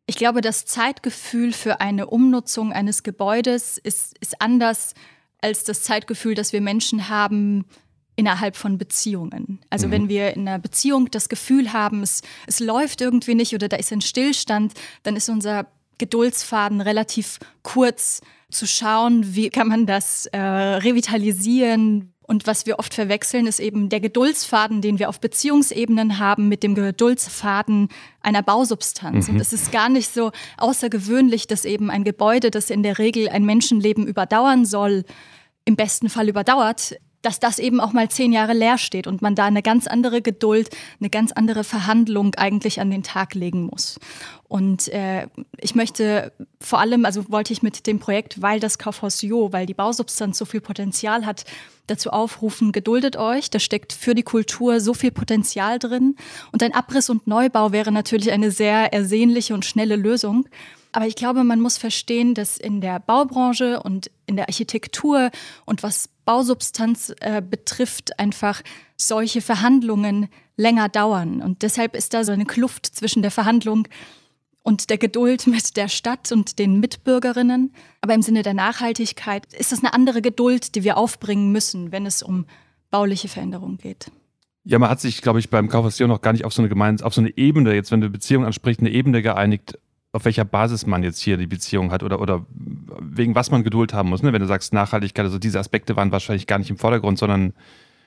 Ich 0.06 0.16
glaube, 0.16 0.40
das 0.40 0.64
Zeitgefühl 0.64 1.52
für 1.52 1.80
eine 1.80 2.06
Umnutzung 2.06 2.72
eines 2.72 3.02
Gebäudes 3.02 3.78
ist, 3.78 4.18
ist 4.18 4.40
anders 4.40 4.94
als 5.40 5.64
das 5.64 5.82
Zeitgefühl, 5.82 6.34
das 6.34 6.52
wir 6.52 6.60
Menschen 6.60 7.08
haben, 7.08 7.64
innerhalb 8.16 8.56
von 8.56 8.78
Beziehungen. 8.78 9.60
Also 9.70 9.86
mhm. 9.86 9.90
wenn 9.92 10.08
wir 10.08 10.34
in 10.34 10.46
einer 10.46 10.58
Beziehung 10.58 11.10
das 11.10 11.28
Gefühl 11.28 11.72
haben, 11.72 12.02
es, 12.02 12.22
es 12.46 12.60
läuft 12.60 13.00
irgendwie 13.00 13.34
nicht 13.34 13.54
oder 13.54 13.68
da 13.68 13.76
ist 13.76 13.92
ein 13.92 14.00
Stillstand, 14.00 14.74
dann 15.02 15.16
ist 15.16 15.28
unser 15.28 15.66
Geduldsfaden 15.98 16.80
relativ 16.80 17.38
kurz 17.62 18.20
zu 18.50 18.66
schauen, 18.66 19.34
wie 19.34 19.50
kann 19.50 19.68
man 19.68 19.86
das 19.86 20.26
äh, 20.26 20.38
revitalisieren. 20.38 22.12
Und 22.24 22.46
was 22.46 22.66
wir 22.66 22.78
oft 22.78 22.94
verwechseln, 22.94 23.46
ist 23.46 23.60
eben 23.60 23.88
der 23.88 24.00
Geduldsfaden, 24.00 24.80
den 24.80 24.98
wir 24.98 25.08
auf 25.08 25.20
Beziehungsebenen 25.20 26.18
haben, 26.18 26.48
mit 26.48 26.62
dem 26.62 26.74
Geduldsfaden 26.74 27.88
einer 28.20 28.42
Bausubstanz. 28.42 29.28
Mhm. 29.28 29.34
Und 29.34 29.40
es 29.40 29.52
ist 29.52 29.72
gar 29.72 29.88
nicht 29.88 30.12
so 30.12 30.32
außergewöhnlich, 30.56 31.46
dass 31.46 31.64
eben 31.64 31.90
ein 31.90 32.04
Gebäude, 32.04 32.50
das 32.50 32.70
in 32.70 32.82
der 32.82 32.98
Regel 32.98 33.28
ein 33.28 33.44
Menschenleben 33.44 34.06
überdauern 34.06 34.64
soll, 34.64 35.04
im 35.64 35.76
besten 35.76 36.08
Fall 36.08 36.28
überdauert, 36.28 36.96
dass 37.22 37.40
das 37.40 37.58
eben 37.58 37.80
auch 37.80 37.92
mal 37.92 38.08
zehn 38.08 38.32
Jahre 38.32 38.52
leer 38.52 38.78
steht 38.78 39.06
und 39.06 39.22
man 39.22 39.34
da 39.34 39.46
eine 39.46 39.62
ganz 39.62 39.86
andere 39.86 40.22
Geduld, 40.22 40.70
eine 41.00 41.10
ganz 41.10 41.32
andere 41.32 41.64
Verhandlung 41.64 42.34
eigentlich 42.34 42.80
an 42.80 42.90
den 42.90 43.02
Tag 43.02 43.34
legen 43.34 43.62
muss. 43.62 43.98
Und 44.48 44.88
äh, 44.88 45.28
ich 45.58 45.74
möchte 45.74 46.32
vor 46.60 46.78
allem, 46.78 47.06
also 47.06 47.30
wollte 47.30 47.54
ich 47.54 47.62
mit 47.62 47.86
dem 47.86 48.00
Projekt, 48.00 48.42
weil 48.42 48.60
das 48.60 48.78
Kaufhaus 48.78 49.22
Jo, 49.22 49.52
weil 49.52 49.64
die 49.64 49.72
Bausubstanz 49.72 50.36
so 50.36 50.44
viel 50.44 50.60
Potenzial 50.60 51.24
hat, 51.24 51.44
dazu 51.86 52.10
aufrufen, 52.10 52.72
geduldet 52.72 53.16
euch, 53.16 53.50
da 53.50 53.58
steckt 53.58 53.92
für 53.92 54.14
die 54.14 54.22
Kultur 54.22 54.80
so 54.80 54.94
viel 54.94 55.10
Potenzial 55.10 55.78
drin. 55.78 56.16
Und 56.52 56.62
ein 56.62 56.74
Abriss 56.74 57.10
und 57.10 57.26
Neubau 57.26 57.72
wäre 57.72 57.92
natürlich 57.92 58.30
eine 58.30 58.50
sehr 58.50 58.92
ersehnliche 58.92 59.54
und 59.54 59.64
schnelle 59.64 59.96
Lösung. 59.96 60.46
Aber 60.92 61.06
ich 61.06 61.16
glaube, 61.16 61.42
man 61.42 61.60
muss 61.60 61.78
verstehen, 61.78 62.34
dass 62.34 62.58
in 62.58 62.82
der 62.82 63.00
Baubranche 63.00 63.82
und 63.82 64.10
in 64.26 64.36
der 64.36 64.48
Architektur 64.48 65.30
und 65.64 65.82
was 65.82 66.10
Bausubstanz 66.26 67.14
äh, 67.20 67.42
betrifft, 67.42 68.18
einfach 68.18 68.62
solche 68.96 69.40
Verhandlungen 69.40 70.28
länger 70.56 70.88
dauern. 70.88 71.40
Und 71.42 71.62
deshalb 71.62 71.96
ist 71.96 72.14
da 72.14 72.24
so 72.24 72.32
eine 72.32 72.44
Kluft 72.44 72.86
zwischen 72.86 73.22
der 73.22 73.30
Verhandlung 73.30 73.88
und 74.62 74.90
der 74.90 74.98
Geduld 74.98 75.46
mit 75.46 75.76
der 75.76 75.88
Stadt 75.88 76.30
und 76.30 76.58
den 76.58 76.78
Mitbürgerinnen. 76.78 77.72
Aber 78.00 78.14
im 78.14 78.22
Sinne 78.22 78.42
der 78.42 78.54
Nachhaltigkeit 78.54 79.52
ist 79.54 79.72
es 79.72 79.80
eine 79.80 79.94
andere 79.94 80.22
Geduld, 80.22 80.74
die 80.74 80.84
wir 80.84 80.98
aufbringen 80.98 81.52
müssen, 81.52 81.90
wenn 81.90 82.06
es 82.06 82.22
um 82.22 82.46
bauliche 82.90 83.28
Veränderungen 83.28 83.78
geht. 83.78 84.10
Ja, 84.64 84.78
man 84.78 84.90
hat 84.90 85.00
sich, 85.00 85.22
glaube 85.22 85.40
ich, 85.40 85.50
beim 85.50 85.68
Kaufhaus 85.68 85.98
noch 85.98 86.20
gar 86.20 86.32
nicht 86.32 86.44
auf 86.44 86.52
so 86.52 86.62
eine 86.62 86.68
Gemeinde, 86.68 87.04
auf 87.04 87.14
so 87.14 87.20
eine 87.20 87.36
Ebene, 87.36 87.74
jetzt 87.74 87.90
wenn 87.90 88.00
du 88.00 88.10
Beziehung 88.10 88.44
ansprichst, 88.44 88.80
eine 88.80 88.90
Ebene 88.90 89.22
geeinigt, 89.22 89.76
auf 90.12 90.26
welcher 90.26 90.44
Basis 90.44 90.86
man 90.86 91.02
jetzt 91.02 91.20
hier 91.20 91.38
die 91.38 91.46
Beziehung 91.46 91.90
hat 91.90 92.02
oder, 92.02 92.20
oder 92.20 92.44
wegen 93.00 93.34
was 93.34 93.50
man 93.50 93.64
Geduld 93.64 93.94
haben 93.94 94.10
muss. 94.10 94.22
Ne? 94.22 94.32
Wenn 94.32 94.42
du 94.42 94.46
sagst 94.46 94.74
Nachhaltigkeit, 94.74 95.24
also 95.24 95.38
diese 95.38 95.58
Aspekte 95.58 95.96
waren 95.96 96.12
wahrscheinlich 96.12 96.46
gar 96.46 96.58
nicht 96.58 96.70
im 96.70 96.76
Vordergrund, 96.76 97.18
sondern 97.18 97.54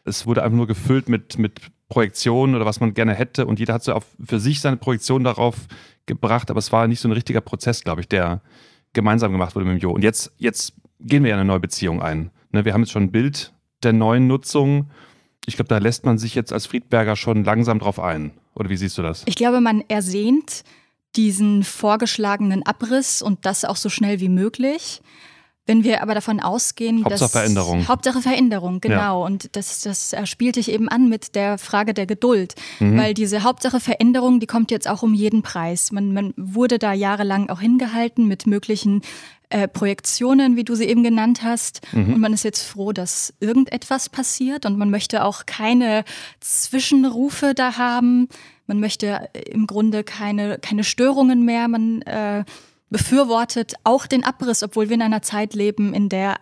es 0.04 0.28
wurde 0.28 0.44
einfach 0.44 0.56
nur 0.56 0.68
gefüllt 0.68 1.10
mit, 1.10 1.40
mit 1.40 1.62
Projektionen 1.90 2.56
oder 2.56 2.66
was 2.66 2.80
man 2.80 2.94
gerne 2.94 3.16
hätte 3.16 3.48
und 3.48 3.60
jeder 3.60 3.74
hat 3.74 3.84
so 3.84 3.94
auf, 3.94 4.06
für 4.24 4.40
sich 4.40 4.62
seine 4.62 4.78
Projektion 4.78 5.24
darauf 5.24 5.56
gebracht, 6.06 6.52
aber 6.52 6.60
es 6.60 6.72
war 6.72 6.88
nicht 6.88 7.00
so 7.00 7.08
ein 7.08 7.12
richtiger 7.12 7.42
Prozess, 7.42 7.84
glaube 7.84 8.02
ich, 8.02 8.08
der 8.08 8.42
gemeinsam 8.94 9.32
gemacht 9.32 9.56
wurde 9.56 9.66
mit 9.66 9.80
dem 9.80 9.82
Jo. 9.82 9.92
Und 9.92 10.04
jetzt, 10.04 10.32
jetzt 10.38 10.74
gehen 11.00 11.24
wir 11.24 11.32
ja 11.32 11.36
eine 11.36 11.46
neue 11.46 11.60
Beziehung 11.60 12.04
ein. 12.04 12.30
Ne? 12.52 12.66
Wir 12.66 12.74
haben 12.74 12.82
jetzt 12.82 12.92
schon 12.92 13.04
ein 13.04 13.12
Bild 13.12 13.52
der 13.84 13.94
neuen 13.94 14.28
Nutzung. 14.28 14.92
Ich 15.48 15.56
glaube, 15.56 15.70
da 15.70 15.80
lässt 15.80 16.06
man 16.06 16.20
sich 16.20 16.36
jetzt 16.36 16.54
als 16.54 16.68
Friedberger 16.68 17.16
schon 17.16 17.44
langsam 17.44 17.80
drauf 17.80 18.00
ein. 18.00 18.32
Oder 18.54 18.70
wie 18.70 18.78
siehst 18.78 18.98
du 18.98 19.02
das? 19.02 19.24
Ich 19.26 19.36
glaube, 19.36 19.60
man 19.60 19.84
ersehnt 19.88 20.64
diesen 21.16 21.64
vorgeschlagenen 21.64 22.66
Abriss 22.66 23.22
und 23.22 23.46
das 23.46 23.66
auch 23.66 23.76
so 23.76 23.90
schnell 23.90 24.20
wie 24.20 24.30
möglich. 24.30 25.02
Wenn 25.68 25.84
wir 25.84 26.04
aber 26.04 26.14
davon 26.14 26.40
ausgehen, 26.40 27.04
Hauptsache 27.04 27.20
dass 27.22 27.32
Veränderung. 27.32 27.88
Hauptsache 27.88 28.22
Veränderung, 28.22 28.82
genau. 28.82 29.22
Ja. 29.22 29.26
Und 29.26 29.56
das, 29.56 29.82
das 29.82 30.14
spielte 30.26 30.60
ich 30.60 30.70
eben 30.70 30.88
an 30.90 31.10
mit 31.10 31.34
der 31.34 31.58
Frage 31.58 31.96
der 31.96 32.06
Geduld. 32.06 32.54
Mhm. 32.80 33.00
Weil 33.00 33.16
diese 33.16 33.42
Hauptsache 33.42 33.80
Veränderung, 33.80 34.40
die 34.40 34.46
kommt 34.46 34.70
jetzt 34.70 34.88
auch 34.88 35.02
um 35.02 35.16
jeden 35.16 35.42
Preis. 35.42 35.92
Man, 35.92 36.14
man 36.14 36.36
wurde 36.38 36.78
da 36.78 36.94
jahrelang 36.94 37.50
auch 37.50 37.62
hingehalten 37.62 38.28
mit 38.28 38.46
möglichen 38.46 39.02
äh, 39.50 39.68
Projektionen, 39.68 40.56
wie 40.56 40.66
du 40.66 40.76
sie 40.76 40.86
eben 40.86 41.04
genannt 41.04 41.42
hast. 41.42 41.82
Mhm. 41.94 42.14
Und 42.14 42.20
man 42.20 42.34
ist 42.34 42.44
jetzt 42.44 42.62
froh, 42.62 42.92
dass 42.92 43.34
irgendetwas 43.40 44.10
passiert 44.10 44.68
und 44.68 44.78
man 44.78 44.92
möchte 44.92 45.24
auch 45.24 45.48
keine 45.48 46.04
Zwischenrufe 46.42 47.54
da 47.56 47.78
haben. 47.78 48.28
Man 48.68 48.80
möchte 48.80 49.30
im 49.50 49.68
Grunde 49.68 50.04
keine, 50.04 50.58
keine 50.60 50.84
Störungen 50.84 51.46
mehr. 51.46 51.68
Man 51.68 52.02
äh, 52.04 52.44
befürwortet 52.90 53.74
auch 53.84 54.08
den 54.08 54.24
Abriss, 54.24 54.64
obwohl 54.64 54.90
wir 54.90 54.96
in 54.96 55.02
einer 55.02 55.22
Zeit 55.22 55.54
leben, 55.54 55.94
in 55.94 56.10
der 56.10 56.36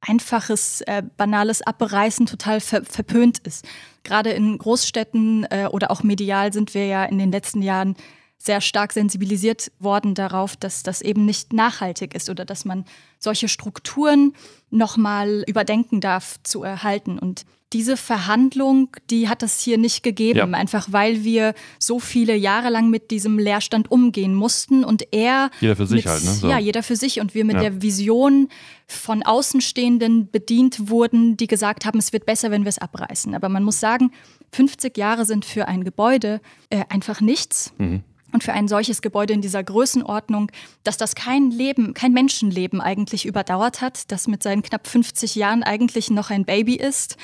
einfaches, 0.00 0.80
äh, 0.82 1.02
banales 1.16 1.62
Abreißen 1.62 2.26
total 2.26 2.60
ver 2.60 2.84
verpönt 2.84 3.38
ist. 3.40 3.66
Gerade 4.02 4.30
in 4.30 4.56
Großstädten 4.56 5.46
äh, 5.50 5.68
oder 5.70 5.90
auch 5.90 6.02
medial 6.02 6.52
sind 6.52 6.74
wir 6.74 6.86
ja 6.86 7.04
in 7.04 7.18
den 7.18 7.30
letzten 7.30 7.62
Jahren 7.62 7.96
sehr 8.38 8.62
stark 8.62 8.94
sensibilisiert 8.94 9.70
worden 9.78 10.14
darauf, 10.14 10.56
dass 10.56 10.82
das 10.82 11.02
eben 11.02 11.26
nicht 11.26 11.52
nachhaltig 11.52 12.14
ist 12.14 12.30
oder 12.30 12.46
dass 12.46 12.64
man 12.64 12.86
solche 13.18 13.48
Strukturen 13.48 14.32
nochmal 14.70 15.44
überdenken 15.46 16.00
darf 16.00 16.36
zu 16.42 16.62
erhalten. 16.62 17.18
Und 17.18 17.44
diese 17.72 17.96
Verhandlung, 17.96 18.96
die 19.10 19.28
hat 19.28 19.42
es 19.44 19.60
hier 19.60 19.78
nicht 19.78 20.02
gegeben, 20.02 20.38
ja. 20.38 20.46
einfach 20.46 20.88
weil 20.90 21.22
wir 21.22 21.54
so 21.78 22.00
viele 22.00 22.34
Jahre 22.34 22.68
lang 22.68 22.90
mit 22.90 23.10
diesem 23.12 23.38
Leerstand 23.38 23.90
umgehen 23.90 24.34
mussten 24.34 24.84
und 24.84 25.12
er. 25.12 25.50
Jeder 25.60 25.76
für 25.76 25.86
sich 25.86 26.04
mit, 26.04 26.12
halt, 26.12 26.24
ne? 26.24 26.30
So. 26.30 26.48
Ja, 26.48 26.58
jeder 26.58 26.82
für 26.82 26.96
sich 26.96 27.20
und 27.20 27.34
wir 27.34 27.44
mit 27.44 27.56
ja. 27.56 27.62
der 27.62 27.82
Vision 27.82 28.48
von 28.88 29.22
Außenstehenden 29.22 30.30
bedient 30.30 30.90
wurden, 30.90 31.36
die 31.36 31.46
gesagt 31.46 31.86
haben, 31.86 32.00
es 32.00 32.12
wird 32.12 32.26
besser, 32.26 32.50
wenn 32.50 32.64
wir 32.64 32.70
es 32.70 32.78
abreißen. 32.78 33.34
Aber 33.36 33.48
man 33.48 33.62
muss 33.62 33.78
sagen, 33.78 34.10
50 34.52 34.96
Jahre 34.96 35.24
sind 35.24 35.44
für 35.44 35.68
ein 35.68 35.84
Gebäude 35.84 36.40
äh, 36.70 36.84
einfach 36.88 37.20
nichts. 37.20 37.72
Mhm. 37.78 38.02
Und 38.32 38.44
für 38.44 38.52
ein 38.52 38.68
solches 38.68 39.02
Gebäude 39.02 39.32
in 39.32 39.42
dieser 39.42 39.62
Größenordnung, 39.62 40.52
dass 40.84 40.96
das 40.96 41.16
kein 41.16 41.50
Leben, 41.50 41.94
kein 41.94 42.12
Menschenleben 42.12 42.80
eigentlich 42.80 43.26
überdauert 43.26 43.80
hat, 43.80 44.10
das 44.12 44.28
mit 44.28 44.44
seinen 44.44 44.62
knapp 44.62 44.86
50 44.86 45.34
Jahren 45.34 45.64
eigentlich 45.64 46.10
noch 46.10 46.30
ein 46.30 46.44
Baby 46.44 46.76
ist, 46.76 47.16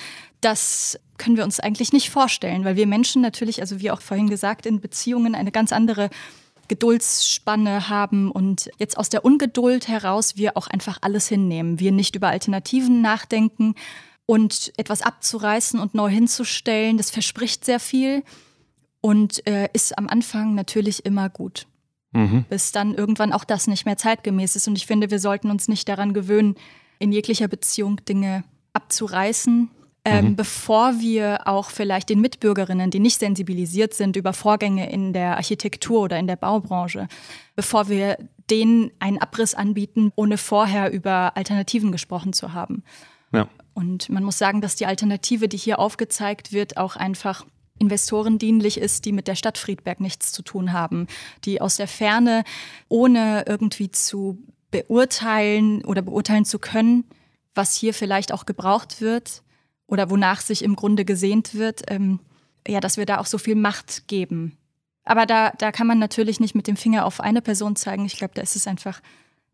das 0.46 1.00
können 1.18 1.36
wir 1.36 1.42
uns 1.42 1.58
eigentlich 1.58 1.92
nicht 1.92 2.08
vorstellen, 2.08 2.64
weil 2.64 2.76
wir 2.76 2.86
Menschen 2.86 3.20
natürlich, 3.20 3.60
also 3.60 3.80
wie 3.80 3.90
auch 3.90 4.00
vorhin 4.00 4.30
gesagt, 4.30 4.64
in 4.64 4.80
Beziehungen 4.80 5.34
eine 5.34 5.50
ganz 5.50 5.72
andere 5.72 6.08
Geduldsspanne 6.68 7.88
haben 7.88 8.30
und 8.30 8.70
jetzt 8.78 8.96
aus 8.96 9.08
der 9.08 9.24
Ungeduld 9.24 9.88
heraus 9.88 10.36
wir 10.36 10.56
auch 10.56 10.68
einfach 10.68 10.98
alles 11.00 11.26
hinnehmen, 11.26 11.80
wir 11.80 11.90
nicht 11.90 12.14
über 12.14 12.28
Alternativen 12.28 13.02
nachdenken 13.02 13.74
und 14.24 14.72
etwas 14.76 15.02
abzureißen 15.02 15.80
und 15.80 15.96
neu 15.96 16.10
hinzustellen, 16.10 16.96
das 16.96 17.10
verspricht 17.10 17.64
sehr 17.64 17.80
viel 17.80 18.22
und 19.00 19.44
äh, 19.48 19.68
ist 19.72 19.98
am 19.98 20.08
Anfang 20.08 20.54
natürlich 20.54 21.04
immer 21.04 21.28
gut. 21.28 21.66
Mhm. 22.12 22.44
Bis 22.48 22.70
dann 22.70 22.94
irgendwann 22.94 23.32
auch 23.32 23.44
das 23.44 23.66
nicht 23.66 23.84
mehr 23.84 23.96
zeitgemäß 23.96 24.54
ist. 24.54 24.68
Und 24.68 24.76
ich 24.76 24.86
finde, 24.86 25.10
wir 25.10 25.18
sollten 25.18 25.50
uns 25.50 25.66
nicht 25.66 25.88
daran 25.88 26.14
gewöhnen, 26.14 26.54
in 27.00 27.10
jeglicher 27.10 27.48
Beziehung 27.48 28.04
Dinge 28.04 28.44
abzureißen, 28.74 29.70
ähm, 30.06 30.24
mhm. 30.24 30.36
bevor 30.36 31.00
wir 31.00 31.48
auch 31.48 31.70
vielleicht 31.70 32.10
den 32.10 32.20
Mitbürgerinnen, 32.20 32.92
die 32.92 33.00
nicht 33.00 33.18
sensibilisiert 33.18 33.92
sind 33.92 34.14
über 34.14 34.32
Vorgänge 34.32 34.88
in 34.88 35.12
der 35.12 35.36
Architektur 35.36 36.02
oder 36.02 36.16
in 36.16 36.28
der 36.28 36.36
Baubranche, 36.36 37.08
bevor 37.56 37.88
wir 37.88 38.16
denen 38.48 38.92
einen 39.00 39.18
Abriss 39.18 39.54
anbieten, 39.54 40.12
ohne 40.14 40.38
vorher 40.38 40.92
über 40.92 41.36
Alternativen 41.36 41.90
gesprochen 41.90 42.32
zu 42.32 42.52
haben. 42.52 42.84
Ja. 43.32 43.48
Und 43.74 44.08
man 44.08 44.22
muss 44.22 44.38
sagen, 44.38 44.60
dass 44.60 44.76
die 44.76 44.86
Alternative, 44.86 45.48
die 45.48 45.56
hier 45.56 45.80
aufgezeigt 45.80 46.52
wird, 46.52 46.76
auch 46.76 46.94
einfach 46.94 47.44
Investoren 47.80 48.38
dienlich 48.38 48.78
ist, 48.78 49.06
die 49.06 49.12
mit 49.12 49.26
der 49.26 49.34
Stadt 49.34 49.58
Friedberg 49.58 49.98
nichts 49.98 50.30
zu 50.30 50.42
tun 50.42 50.72
haben, 50.72 51.08
die 51.44 51.60
aus 51.60 51.78
der 51.78 51.88
Ferne, 51.88 52.44
ohne 52.88 53.42
irgendwie 53.48 53.90
zu 53.90 54.38
beurteilen 54.70 55.84
oder 55.84 56.00
beurteilen 56.00 56.44
zu 56.44 56.60
können, 56.60 57.02
was 57.56 57.74
hier 57.74 57.92
vielleicht 57.92 58.32
auch 58.32 58.46
gebraucht 58.46 59.00
wird 59.00 59.42
oder 59.86 60.10
wonach 60.10 60.40
sich 60.40 60.62
im 60.62 60.76
Grunde 60.76 61.04
gesehnt 61.04 61.54
wird, 61.54 61.82
ähm, 61.88 62.20
ja, 62.66 62.80
dass 62.80 62.96
wir 62.96 63.06
da 63.06 63.18
auch 63.18 63.26
so 63.26 63.38
viel 63.38 63.54
Macht 63.54 64.08
geben. 64.08 64.56
Aber 65.04 65.24
da, 65.24 65.50
da 65.50 65.70
kann 65.70 65.86
man 65.86 65.98
natürlich 65.98 66.40
nicht 66.40 66.56
mit 66.56 66.66
dem 66.66 66.76
Finger 66.76 67.06
auf 67.06 67.20
eine 67.20 67.40
Person 67.40 67.76
zeigen. 67.76 68.04
Ich 68.06 68.16
glaube, 68.16 68.34
da 68.34 68.42
ist 68.42 68.56
es 68.56 68.66
einfach 68.66 69.00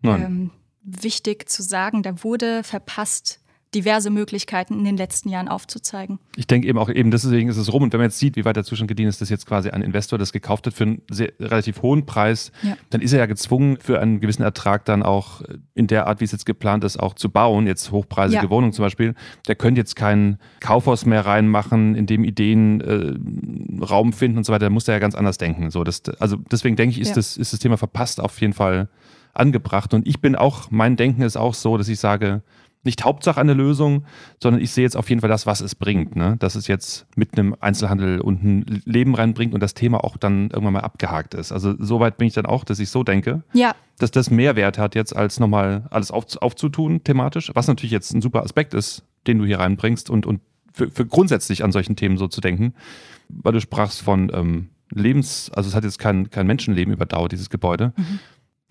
ähm, 0.03 0.51
wichtig 0.83 1.49
zu 1.49 1.62
sagen, 1.62 2.03
da 2.03 2.25
wurde 2.25 2.64
verpasst, 2.64 3.42
diverse 3.75 4.11
Möglichkeiten 4.11 4.75
in 4.75 4.85
den 4.85 4.97
letzten 4.97 5.29
Jahren 5.29 5.49
aufzuzeigen. 5.49 6.19
Ich 6.37 6.47
denke 6.47 6.69
eben 6.69 6.79
auch 6.79 6.91
eben, 6.91 7.11
deswegen 7.11 7.49
ist 7.49 7.57
es 7.57 7.73
rum. 7.73 7.83
Und 7.83 7.93
wenn 7.93 8.01
man 8.01 8.09
jetzt 8.09 8.19
sieht, 8.19 8.37
wie 8.37 8.45
weit 8.45 8.57
der 8.57 8.65
Zustand 8.65 8.89
gediehen 8.89 9.09
ist, 9.09 9.21
dass 9.21 9.31
jetzt 9.31 9.47
quasi 9.47 9.71
ein 9.71 9.83
Investor 9.83 10.19
das 10.19 10.33
gekauft 10.33 10.67
hat 10.67 10.75
für 10.75 10.85
einen 10.85 11.03
sehr, 11.11 11.33
relativ 11.41 11.83
hohen 11.83 12.05
Preis, 12.05 12.53
ja. 12.63 12.77
dann 12.91 13.01
ist 13.01 13.13
er 13.13 13.21
ja 13.21 13.27
gezwungen, 13.27 13.79
für 13.79 14.01
einen 14.01 14.21
gewissen 14.21 14.43
Ertrag 14.43 14.85
dann 14.85 15.03
auch 15.03 15.43
in 15.75 15.87
der 15.87 16.07
Art, 16.07 16.21
wie 16.21 16.25
es 16.25 16.33
jetzt 16.33 16.47
geplant 16.47 16.85
ist, 16.85 16.99
auch 16.99 17.15
zu 17.15 17.31
bauen. 17.31 17.67
Jetzt 17.67 17.93
hochpreisige 17.93 18.45
ja. 18.45 18.51
Wohnungen 18.51 18.73
zum 18.73 18.85
Beispiel. 18.85 19.15
Der 19.49 19.55
könnte 19.55 19.81
jetzt 19.81 19.97
kein 19.97 20.39
Kaufhaus 20.61 21.07
mehr 21.07 21.25
reinmachen, 21.25 21.95
in 21.95 22.07
dem 22.07 22.25
Ideen 22.25 22.81
äh, 22.81 23.85
Raum 23.85 24.13
finden 24.13 24.39
und 24.39 24.45
so 24.45 24.53
weiter. 24.53 24.67
Da 24.67 24.71
muss 24.71 24.87
er 24.89 24.95
ja 24.95 25.01
ganz 25.01 25.15
anders 25.15 25.39
denken. 25.39 25.71
So, 25.71 25.85
das, 25.85 26.03
also 26.19 26.37
deswegen 26.37 26.77
denke 26.77 26.95
ich, 26.95 27.01
ist, 27.01 27.09
ja. 27.09 27.15
das, 27.15 27.37
ist 27.37 27.53
das 27.53 27.61
Thema 27.61 27.79
verpasst 27.79 28.21
auf 28.21 28.41
jeden 28.41 28.53
Fall 28.53 28.89
angebracht. 29.35 29.95
Und 29.95 30.07
ich 30.07 30.21
bin 30.21 30.37
auch, 30.37 30.71
mein 30.71 30.97
Denken 30.97 31.23
ist 31.23 31.37
auch 31.37 31.55
so, 31.55 31.79
dass 31.79 31.89
ich 31.89 31.99
sage, 31.99 32.43
nicht 32.85 33.05
Hauptsache 33.05 33.40
eine 33.40 33.55
Lösung, 33.55 34.05
sondern 34.42 34.61
ich 34.61 34.73
sehe 34.73 34.83
jetzt 34.83 34.97
auf 34.97 35.09
jeden 35.09 35.21
Fall 35.21 35.31
das, 35.31 35.47
was 35.47 35.61
es 35.61 35.75
bringt. 35.75 36.16
Ne? 36.16 36.37
Dass 36.38 36.55
es 36.55 36.66
jetzt 36.66 37.07
mit 37.14 37.38
einem 37.38 37.55
Einzelhandel 37.61 38.21
und 38.21 38.42
ein 38.42 38.83
Leben 38.85 39.14
reinbringt 39.14 39.55
und 39.55 39.61
das 39.61 39.75
Thema 39.75 40.03
auch 40.03 40.16
dann 40.16 40.51
irgendwann 40.51 40.75
mal 40.75 40.81
abgehakt 40.81 41.35
ist. 41.35 41.53
Also 41.53 41.75
soweit 41.79 42.16
bin 42.18 42.27
ich 42.29 42.35
dann 42.35 42.47
auch, 42.47 42.64
dass 42.64 42.81
ich 42.81 42.90
so 42.90 43.05
denke, 43.05 43.42
ja. 43.53 43.75
dass 43.99 44.11
das 44.11 44.31
mehr 44.31 44.57
Wert 44.57 44.79
hat, 44.79 44.95
jetzt 44.95 45.14
als 45.14 45.38
nochmal 45.38 45.87
alles 45.90 46.11
auf, 46.11 46.25
aufzutun 46.40 47.05
thematisch, 47.05 47.53
was 47.55 47.68
natürlich 47.68 47.92
jetzt 47.92 48.12
ein 48.14 48.23
super 48.23 48.42
Aspekt 48.42 48.75
ist, 48.75 49.05
den 49.27 49.38
du 49.38 49.45
hier 49.45 49.61
reinbringst 49.61 50.11
und, 50.11 50.27
und 50.27 50.40
für, 50.73 50.90
für 50.90 51.07
grundsätzlich 51.07 51.62
an 51.62 51.71
solchen 51.71 51.97
Themen 51.97 52.16
so 52.18 52.27
zu 52.27 52.40
denken, 52.40 52.75
weil 53.29 53.53
du 53.53 53.61
sprachst 53.61 54.03
von 54.03 54.33
ähm, 54.35 54.68
Lebens, 54.90 55.51
also 55.55 55.68
es 55.68 55.75
hat 55.75 55.85
jetzt 55.85 55.99
kein, 55.99 56.31
kein 56.31 56.47
Menschenleben 56.47 56.92
überdauert, 56.92 57.33
dieses 57.33 57.49
Gebäude. 57.49 57.92
Mhm 57.97 58.18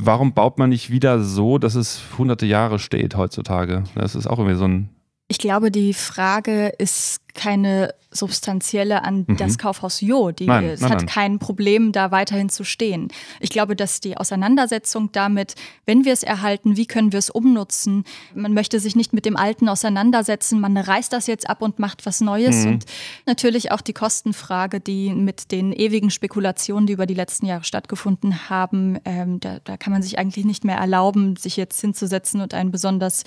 warum 0.05 0.33
baut 0.33 0.57
man 0.57 0.69
nicht 0.69 0.89
wieder 0.89 1.23
so, 1.23 1.57
dass 1.57 1.75
es 1.75 2.01
hunderte 2.17 2.45
Jahre 2.45 2.79
steht 2.79 3.15
heutzutage? 3.15 3.83
Das 3.95 4.15
ist 4.15 4.27
auch 4.27 4.39
irgendwie 4.39 4.57
so 4.57 4.65
ein. 4.65 4.89
Ich 5.31 5.37
glaube, 5.37 5.71
die 5.71 5.93
Frage 5.93 6.73
ist 6.77 7.21
keine 7.33 7.93
substanzielle 8.13 9.05
an 9.05 9.23
mhm. 9.25 9.37
das 9.37 9.57
Kaufhaus 9.57 10.01
Jo. 10.01 10.31
Die, 10.31 10.45
nein, 10.45 10.65
es 10.65 10.81
nein, 10.81 10.91
hat 10.91 10.97
nein. 10.97 11.07
kein 11.07 11.39
Problem, 11.39 11.93
da 11.93 12.11
weiterhin 12.11 12.49
zu 12.49 12.65
stehen. 12.65 13.07
Ich 13.39 13.49
glaube, 13.49 13.77
dass 13.77 14.01
die 14.01 14.17
Auseinandersetzung 14.17 15.09
damit, 15.13 15.55
wenn 15.85 16.03
wir 16.03 16.11
es 16.11 16.23
erhalten, 16.23 16.75
wie 16.75 16.85
können 16.85 17.13
wir 17.13 17.19
es 17.19 17.29
umnutzen, 17.29 18.03
man 18.35 18.53
möchte 18.53 18.81
sich 18.81 18.97
nicht 18.97 19.13
mit 19.13 19.23
dem 19.23 19.37
Alten 19.37 19.69
auseinandersetzen, 19.69 20.59
man 20.59 20.75
reißt 20.75 21.13
das 21.13 21.27
jetzt 21.27 21.49
ab 21.49 21.61
und 21.61 21.79
macht 21.79 22.05
was 22.05 22.19
Neues. 22.19 22.65
Mhm. 22.65 22.71
Und 22.73 22.85
natürlich 23.25 23.71
auch 23.71 23.79
die 23.79 23.93
Kostenfrage, 23.93 24.81
die 24.81 25.13
mit 25.13 25.53
den 25.53 25.71
ewigen 25.71 26.09
Spekulationen, 26.09 26.87
die 26.87 26.93
über 26.93 27.05
die 27.05 27.13
letzten 27.13 27.45
Jahre 27.45 27.63
stattgefunden 27.63 28.49
haben, 28.49 28.99
ähm, 29.05 29.39
da, 29.39 29.59
da 29.63 29.77
kann 29.77 29.93
man 29.93 30.01
sich 30.01 30.19
eigentlich 30.19 30.43
nicht 30.43 30.65
mehr 30.65 30.75
erlauben, 30.75 31.37
sich 31.37 31.55
jetzt 31.55 31.79
hinzusetzen 31.79 32.41
und 32.41 32.53
einen 32.53 32.71
besonders 32.71 33.23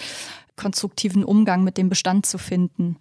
konstruktiven 0.56 1.24
Umgang 1.24 1.64
mit 1.64 1.78
dem 1.78 1.88
Bestand 1.88 2.26
zu 2.26 2.38
finden. 2.38 2.96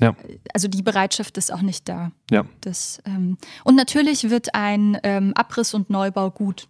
Ja. 0.00 0.14
Also 0.54 0.68
die 0.68 0.82
Bereitschaft 0.82 1.36
ist 1.38 1.52
auch 1.52 1.62
nicht 1.62 1.88
da. 1.88 2.12
Ja. 2.30 2.44
Das, 2.60 3.02
ähm, 3.04 3.36
und 3.64 3.74
natürlich 3.74 4.30
wird 4.30 4.54
ein 4.54 4.98
ähm, 5.02 5.32
Abriss 5.34 5.74
und 5.74 5.90
Neubau 5.90 6.30
gut. 6.30 6.68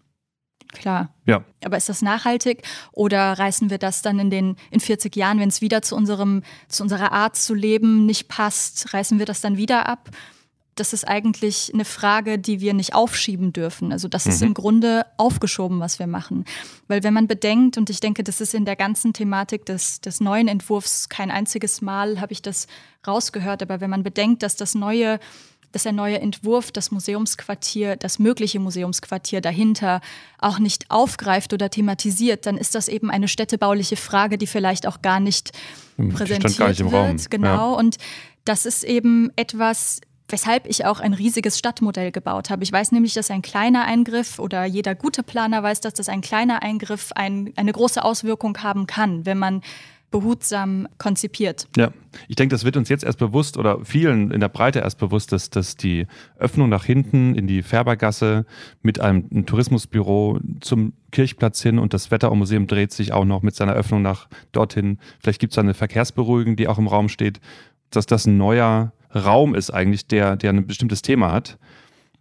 Klar. 0.72 1.14
Ja. 1.24 1.44
Aber 1.64 1.76
ist 1.76 1.88
das 1.88 2.02
nachhaltig 2.02 2.62
oder 2.92 3.38
reißen 3.38 3.70
wir 3.70 3.78
das 3.78 4.02
dann 4.02 4.18
in 4.18 4.30
den 4.30 4.56
in 4.70 4.80
40 4.80 5.16
Jahren, 5.16 5.40
wenn 5.40 5.48
es 5.48 5.62
wieder 5.62 5.80
zu 5.80 5.96
unserem 5.96 6.42
zu 6.68 6.82
unserer 6.82 7.12
Art 7.12 7.36
zu 7.36 7.54
leben 7.54 8.04
nicht 8.04 8.28
passt, 8.28 8.92
reißen 8.92 9.18
wir 9.18 9.26
das 9.26 9.40
dann 9.40 9.56
wieder 9.56 9.88
ab? 9.88 10.10
Das 10.80 10.92
ist 10.92 11.06
eigentlich 11.06 11.70
eine 11.72 11.84
Frage, 11.84 12.38
die 12.38 12.60
wir 12.60 12.74
nicht 12.74 12.94
aufschieben 12.94 13.52
dürfen. 13.52 13.92
Also 13.92 14.08
das 14.08 14.26
mhm. 14.26 14.32
ist 14.32 14.42
im 14.42 14.54
Grunde 14.54 15.06
aufgeschoben, 15.16 15.80
was 15.80 15.98
wir 15.98 16.06
machen. 16.06 16.44
Weil 16.86 17.02
wenn 17.02 17.14
man 17.14 17.26
bedenkt, 17.26 17.76
und 17.76 17.90
ich 17.90 18.00
denke, 18.00 18.24
das 18.24 18.40
ist 18.40 18.54
in 18.54 18.64
der 18.64 18.76
ganzen 18.76 19.12
Thematik 19.12 19.66
des, 19.66 20.00
des 20.00 20.20
neuen 20.20 20.48
Entwurfs 20.48 21.08
kein 21.08 21.30
einziges 21.30 21.80
Mal, 21.82 22.20
habe 22.20 22.32
ich 22.32 22.42
das 22.42 22.66
rausgehört, 23.06 23.62
aber 23.62 23.80
wenn 23.80 23.90
man 23.90 24.02
bedenkt, 24.02 24.42
dass 24.42 24.56
das 24.56 24.74
neue 24.74 25.18
dass 25.72 25.82
der 25.82 25.92
neue 25.92 26.18
Entwurf 26.20 26.72
das 26.72 26.90
Museumsquartier, 26.90 27.96
das 27.96 28.18
mögliche 28.18 28.58
Museumsquartier 28.58 29.42
dahinter 29.42 30.00
auch 30.38 30.58
nicht 30.58 30.90
aufgreift 30.90 31.52
oder 31.52 31.68
thematisiert, 31.68 32.46
dann 32.46 32.56
ist 32.56 32.74
das 32.74 32.88
eben 32.88 33.10
eine 33.10 33.28
städtebauliche 33.28 33.96
Frage, 33.96 34.38
die 34.38 34.46
vielleicht 34.46 34.86
auch 34.86 35.02
gar 35.02 35.20
nicht 35.20 35.52
präsentiert 35.96 36.56
gar 36.56 36.68
nicht 36.68 36.80
im 36.80 36.90
wird. 36.90 36.94
Raum. 36.94 37.16
Genau. 37.28 37.72
Ja. 37.72 37.78
Und 37.78 37.98
das 38.44 38.64
ist 38.64 38.82
eben 38.82 39.30
etwas, 39.36 40.00
weshalb 40.28 40.66
ich 40.66 40.84
auch 40.84 41.00
ein 41.00 41.14
riesiges 41.14 41.58
Stadtmodell 41.58 42.12
gebaut 42.12 42.50
habe. 42.50 42.62
Ich 42.62 42.72
weiß 42.72 42.92
nämlich, 42.92 43.14
dass 43.14 43.30
ein 43.30 43.42
kleiner 43.42 43.84
Eingriff 43.84 44.38
oder 44.38 44.64
jeder 44.64 44.94
gute 44.94 45.22
Planer 45.22 45.62
weiß, 45.62 45.80
dass 45.80 45.94
das 45.94 46.08
ein 46.08 46.20
kleiner 46.20 46.62
Eingriff 46.62 47.12
ein, 47.14 47.52
eine 47.56 47.72
große 47.72 48.04
Auswirkung 48.04 48.56
haben 48.58 48.86
kann, 48.86 49.24
wenn 49.26 49.38
man 49.38 49.62
behutsam 50.10 50.88
konzipiert. 50.96 51.68
Ja, 51.76 51.92
ich 52.28 52.36
denke, 52.36 52.54
das 52.54 52.64
wird 52.64 52.76
uns 52.76 52.88
jetzt 52.88 53.04
erst 53.04 53.18
bewusst 53.18 53.58
oder 53.58 53.84
vielen 53.84 54.30
in 54.30 54.40
der 54.40 54.48
Breite 54.48 54.78
erst 54.78 54.98
bewusst, 54.98 55.32
dass, 55.32 55.50
dass 55.50 55.76
die 55.76 56.06
Öffnung 56.38 56.70
nach 56.70 56.84
hinten 56.84 57.34
in 57.34 57.46
die 57.46 57.62
Färbergasse 57.62 58.46
mit 58.80 59.00
einem, 59.00 59.26
einem 59.30 59.44
Tourismusbüro 59.44 60.40
zum 60.60 60.94
Kirchplatz 61.12 61.62
hin 61.62 61.78
und 61.78 61.92
das 61.92 62.10
Wettermuseum 62.10 62.66
dreht 62.66 62.92
sich 62.92 63.12
auch 63.12 63.26
noch 63.26 63.42
mit 63.42 63.54
seiner 63.54 63.74
Öffnung 63.74 64.00
nach 64.00 64.28
dorthin. 64.52 64.98
Vielleicht 65.20 65.40
gibt 65.40 65.52
es 65.52 65.58
eine 65.58 65.74
Verkehrsberuhigung, 65.74 66.56
die 66.56 66.68
auch 66.68 66.78
im 66.78 66.86
Raum 66.86 67.10
steht, 67.10 67.40
dass 67.90 68.06
das 68.06 68.26
ein 68.26 68.38
neuer 68.38 68.92
Raum 69.14 69.54
ist 69.54 69.70
eigentlich, 69.70 70.06
der, 70.06 70.36
der 70.36 70.50
ein 70.52 70.66
bestimmtes 70.66 71.02
Thema 71.02 71.32
hat 71.32 71.58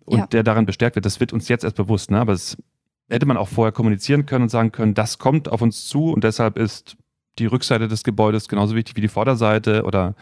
und 0.06 0.20
ja. 0.20 0.26
der 0.28 0.44
daran 0.44 0.66
bestärkt 0.66 0.96
wird. 0.96 1.06
Das 1.06 1.20
wird 1.20 1.34
uns 1.34 1.48
jetzt 1.50 1.64
erst 1.64 1.76
bewusst, 1.76 2.12
ne? 2.12 2.20
aber 2.20 2.34
es 2.34 2.58
hätte 3.10 3.26
man 3.26 3.38
auch 3.38 3.48
vorher 3.48 3.72
kommunizieren 3.72 4.26
können 4.26 4.44
und 4.44 4.50
sagen 4.50 4.72
können, 4.72 4.94
das 4.94 5.18
kommt 5.18 5.50
auf 5.50 5.62
uns 5.62 5.88
zu 5.88 6.12
und 6.12 6.24
deshalb 6.24 6.58
ist 6.58 6.98
die 7.40 7.46
Rückseite 7.46 7.88
des 7.88 8.04
Gebäudes 8.04 8.48
genauso 8.48 8.76
wichtig 8.76 8.96
wie 8.96 9.02
die 9.02 9.08
Vorderseite 9.08 9.84
oder 9.84 10.16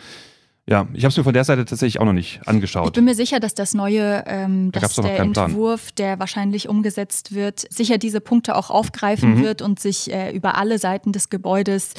Ja, 0.68 0.88
ich 0.94 1.04
habe 1.04 1.12
es 1.12 1.18
mir 1.18 1.24
von 1.24 1.34
der 1.34 1.44
Seite 1.44 1.64
tatsächlich 1.66 2.00
auch 2.02 2.06
noch 2.06 2.14
nicht 2.14 2.42
angeschaut. 2.48 2.88
Ich 2.88 2.94
bin 2.94 3.06
mir 3.06 3.14
sicher, 3.14 3.40
dass 3.40 3.54
das 3.54 3.76
neue, 3.76 4.24
ähm, 4.26 4.72
Da 4.72 4.80
dass 4.80 4.96
der 4.96 5.16
keinen 5.18 5.34
Plan. 5.34 5.52
Entwurf, 5.52 5.92
der 5.92 6.18
wahrscheinlich 6.20 6.68
umgesetzt 6.68 7.36
wird, 7.36 7.72
sicher 7.72 8.00
diese 8.00 8.20
Punkte 8.20 8.56
auch 8.56 8.72
aufgreifen 8.72 9.36
Mhm. 9.36 9.44
wird 9.44 9.62
und 9.62 9.80
sich 9.80 10.12
äh, 10.12 10.32
über 10.32 10.58
alle 10.58 10.80
Seiten 10.80 11.12
des 11.12 11.30
Gebäudes 11.30 11.94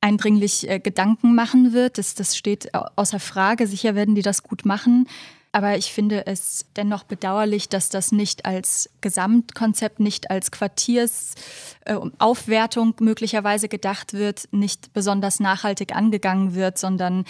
eindringlich 0.00 0.68
äh, 0.68 0.78
Gedanken 0.78 1.34
machen 1.34 1.72
wird. 1.72 1.98
Das, 1.98 2.14
das 2.14 2.36
steht 2.36 2.74
au- 2.74 2.86
außer 2.96 3.20
Frage. 3.20 3.66
Sicher 3.66 3.94
werden 3.94 4.14
die 4.14 4.22
das 4.22 4.42
gut 4.42 4.64
machen. 4.64 5.06
Aber 5.50 5.78
ich 5.78 5.92
finde 5.92 6.26
es 6.26 6.66
dennoch 6.76 7.04
bedauerlich, 7.04 7.70
dass 7.70 7.88
das 7.88 8.12
nicht 8.12 8.44
als 8.44 8.90
Gesamtkonzept, 9.00 9.98
nicht 9.98 10.30
als 10.30 10.50
Quartiersaufwertung 10.50 12.94
möglicherweise 13.00 13.68
gedacht 13.68 14.12
wird, 14.12 14.46
nicht 14.52 14.92
besonders 14.92 15.40
nachhaltig 15.40 15.96
angegangen 15.96 16.54
wird, 16.54 16.78
sondern 16.78 17.24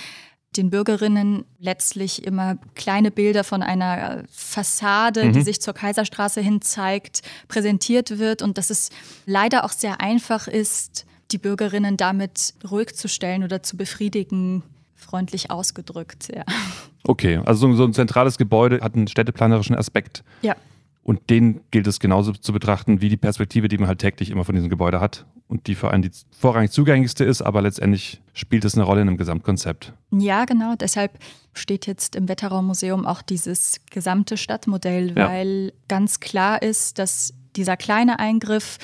den 0.56 0.70
Bürgerinnen 0.70 1.44
letztlich 1.58 2.24
immer 2.24 2.56
kleine 2.74 3.10
Bilder 3.10 3.44
von 3.44 3.62
einer 3.62 4.24
Fassade, 4.32 5.30
die 5.30 5.42
sich 5.42 5.60
zur 5.60 5.74
Kaiserstraße 5.74 6.40
hin 6.40 6.62
zeigt, 6.62 7.20
präsentiert 7.48 8.18
wird 8.18 8.40
und 8.42 8.56
dass 8.58 8.70
es 8.70 8.88
leider 9.26 9.64
auch 9.64 9.72
sehr 9.72 10.00
einfach 10.00 10.48
ist, 10.48 11.04
die 11.30 11.38
Bürgerinnen 11.38 11.96
damit 11.96 12.54
ruhig 12.70 12.94
zu 12.96 13.08
stellen 13.08 13.44
oder 13.44 13.62
zu 13.62 13.76
befriedigen, 13.76 14.62
freundlich 14.94 15.50
ausgedrückt. 15.50 16.28
Ja. 16.34 16.44
Okay, 17.04 17.40
also 17.44 17.72
so, 17.74 17.84
ein 17.84 17.92
zentrales 17.94 18.38
Gebäude 18.38 18.80
hat 18.82 18.94
einen 18.94 19.08
städteplanerischen 19.08 19.76
Aspekt. 19.76 20.24
ja. 20.42 20.56
Und 21.04 21.30
den 21.30 21.62
gilt 21.70 21.86
es 21.86 22.00
genauso 22.00 22.32
zu 22.32 22.52
betrachten 22.52 23.00
wie 23.00 23.08
die 23.08 23.16
Perspektive, 23.16 23.68
die 23.68 23.78
man 23.78 23.88
halt 23.88 23.98
täglich 24.00 24.28
immer 24.28 24.44
von 24.44 24.54
diesem 24.54 24.68
Gebäude 24.68 25.00
hat 25.00 25.24
und 25.46 25.66
die 25.66 25.74
für 25.74 25.90
einen 25.90 26.02
die 26.02 26.10
vorrangig 26.38 26.70
zugänglichste 26.70 27.24
ist, 27.24 27.40
aber 27.40 27.62
letztendlich 27.62 28.20
spielt 28.34 28.66
es 28.66 28.74
eine 28.74 28.84
Rolle 28.84 29.00
in 29.00 29.08
einem 29.08 29.16
Gesamtkonzept. 29.16 29.94
Ja, 30.10 30.44
genau. 30.44 30.74
Deshalb 30.78 31.12
steht 31.54 31.86
jetzt 31.86 32.14
im 32.14 32.28
Wetterraumuseum 32.28 33.06
auch 33.06 33.22
dieses 33.22 33.80
gesamte 33.90 34.36
Stadtmodell, 34.36 35.16
Ja. 35.16 35.30
weil 35.30 35.72
ganz 35.88 36.20
klar 36.20 36.60
ist, 36.60 36.98
dass 36.98 37.32
dieser 37.56 37.78
kleine 37.78 38.18
Eingriff 38.18 38.76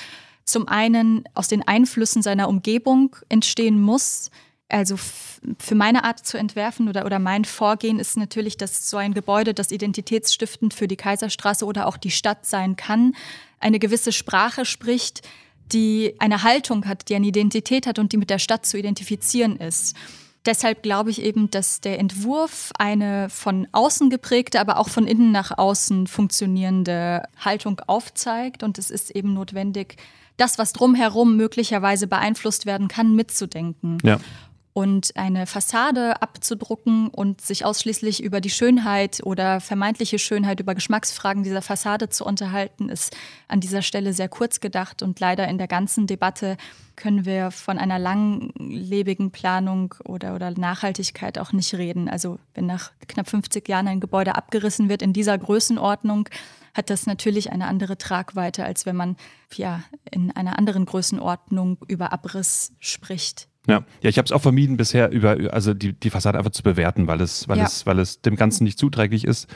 zum 0.44 0.68
einen 0.68 1.24
aus 1.34 1.48
den 1.48 1.66
Einflüssen 1.66 2.22
seiner 2.22 2.48
Umgebung 2.48 3.16
entstehen 3.28 3.80
muss. 3.80 4.30
Also 4.68 4.96
für 4.96 5.74
meine 5.74 6.04
Art 6.04 6.26
zu 6.26 6.38
entwerfen 6.38 6.88
oder, 6.88 7.04
oder 7.04 7.18
mein 7.18 7.44
Vorgehen 7.44 7.98
ist 7.98 8.16
natürlich, 8.16 8.56
dass 8.56 8.88
so 8.88 8.96
ein 8.96 9.14
Gebäude, 9.14 9.54
das 9.54 9.70
identitätsstiftend 9.70 10.74
für 10.74 10.88
die 10.88 10.96
Kaiserstraße 10.96 11.64
oder 11.64 11.86
auch 11.86 11.96
die 11.96 12.10
Stadt 12.10 12.46
sein 12.46 12.76
kann, 12.76 13.14
eine 13.60 13.78
gewisse 13.78 14.12
Sprache 14.12 14.64
spricht, 14.64 15.22
die 15.72 16.14
eine 16.18 16.42
Haltung 16.42 16.86
hat, 16.86 17.08
die 17.08 17.14
eine 17.14 17.26
Identität 17.26 17.86
hat 17.86 17.98
und 17.98 18.12
die 18.12 18.16
mit 18.16 18.30
der 18.30 18.38
Stadt 18.38 18.66
zu 18.66 18.78
identifizieren 18.78 19.56
ist. 19.56 19.96
Deshalb 20.46 20.82
glaube 20.82 21.10
ich 21.10 21.22
eben, 21.22 21.50
dass 21.50 21.80
der 21.80 21.98
Entwurf 21.98 22.70
eine 22.78 23.30
von 23.30 23.66
außen 23.72 24.10
geprägte, 24.10 24.60
aber 24.60 24.78
auch 24.78 24.90
von 24.90 25.06
innen 25.06 25.32
nach 25.32 25.56
außen 25.56 26.06
funktionierende 26.06 27.22
Haltung 27.38 27.80
aufzeigt. 27.86 28.62
Und 28.62 28.78
es 28.78 28.90
ist 28.90 29.10
eben 29.10 29.32
notwendig, 29.32 29.96
das, 30.36 30.58
was 30.58 30.72
drumherum 30.72 31.36
möglicherweise 31.36 32.06
beeinflusst 32.06 32.66
werden 32.66 32.88
kann, 32.88 33.14
mitzudenken. 33.14 33.98
Ja. 34.02 34.18
Und 34.76 35.16
eine 35.16 35.46
Fassade 35.46 36.20
abzudrucken 36.20 37.06
und 37.06 37.40
sich 37.40 37.64
ausschließlich 37.64 38.20
über 38.20 38.40
die 38.40 38.50
Schönheit 38.50 39.20
oder 39.22 39.60
vermeintliche 39.60 40.18
Schönheit, 40.18 40.58
über 40.58 40.74
Geschmacksfragen 40.74 41.44
dieser 41.44 41.62
Fassade 41.62 42.08
zu 42.08 42.24
unterhalten, 42.26 42.88
ist 42.88 43.16
an 43.46 43.60
dieser 43.60 43.82
Stelle 43.82 44.12
sehr 44.12 44.28
kurz 44.28 44.58
gedacht. 44.58 45.04
Und 45.04 45.20
leider 45.20 45.46
in 45.46 45.58
der 45.58 45.68
ganzen 45.68 46.08
Debatte 46.08 46.56
können 46.96 47.24
wir 47.24 47.52
von 47.52 47.78
einer 47.78 48.00
langlebigen 48.00 49.30
Planung 49.30 49.94
oder, 50.04 50.34
oder 50.34 50.50
Nachhaltigkeit 50.50 51.38
auch 51.38 51.52
nicht 51.52 51.72
reden. 51.74 52.08
Also 52.08 52.40
wenn 52.54 52.66
nach 52.66 52.90
knapp 53.06 53.28
50 53.28 53.68
Jahren 53.68 53.86
ein 53.86 54.00
Gebäude 54.00 54.34
abgerissen 54.34 54.88
wird 54.88 55.02
in 55.02 55.12
dieser 55.12 55.38
Größenordnung, 55.38 56.28
hat 56.74 56.90
das 56.90 57.06
natürlich 57.06 57.52
eine 57.52 57.68
andere 57.68 57.96
Tragweite, 57.96 58.64
als 58.64 58.86
wenn 58.86 58.96
man 58.96 59.16
ja, 59.54 59.84
in 60.10 60.32
einer 60.32 60.58
anderen 60.58 60.84
Größenordnung 60.84 61.78
über 61.86 62.12
Abriss 62.12 62.72
spricht. 62.80 63.46
Ja, 63.66 63.84
ja 64.02 64.10
ich 64.10 64.18
habe 64.18 64.26
es 64.26 64.32
auch 64.32 64.42
vermieden, 64.42 64.76
bisher 64.76 65.10
über, 65.10 65.36
also 65.52 65.74
die, 65.74 65.92
die 65.92 66.10
Fassade 66.10 66.38
einfach 66.38 66.52
zu 66.52 66.62
bewerten, 66.62 67.06
weil 67.06 67.20
es, 67.20 67.48
weil, 67.48 67.58
Ja. 67.58 67.64
es, 67.64 67.86
weil 67.86 67.98
es 67.98 68.20
dem 68.20 68.36
Ganzen 68.36 68.64
nicht 68.64 68.78
zuträglich 68.78 69.24
ist. 69.24 69.48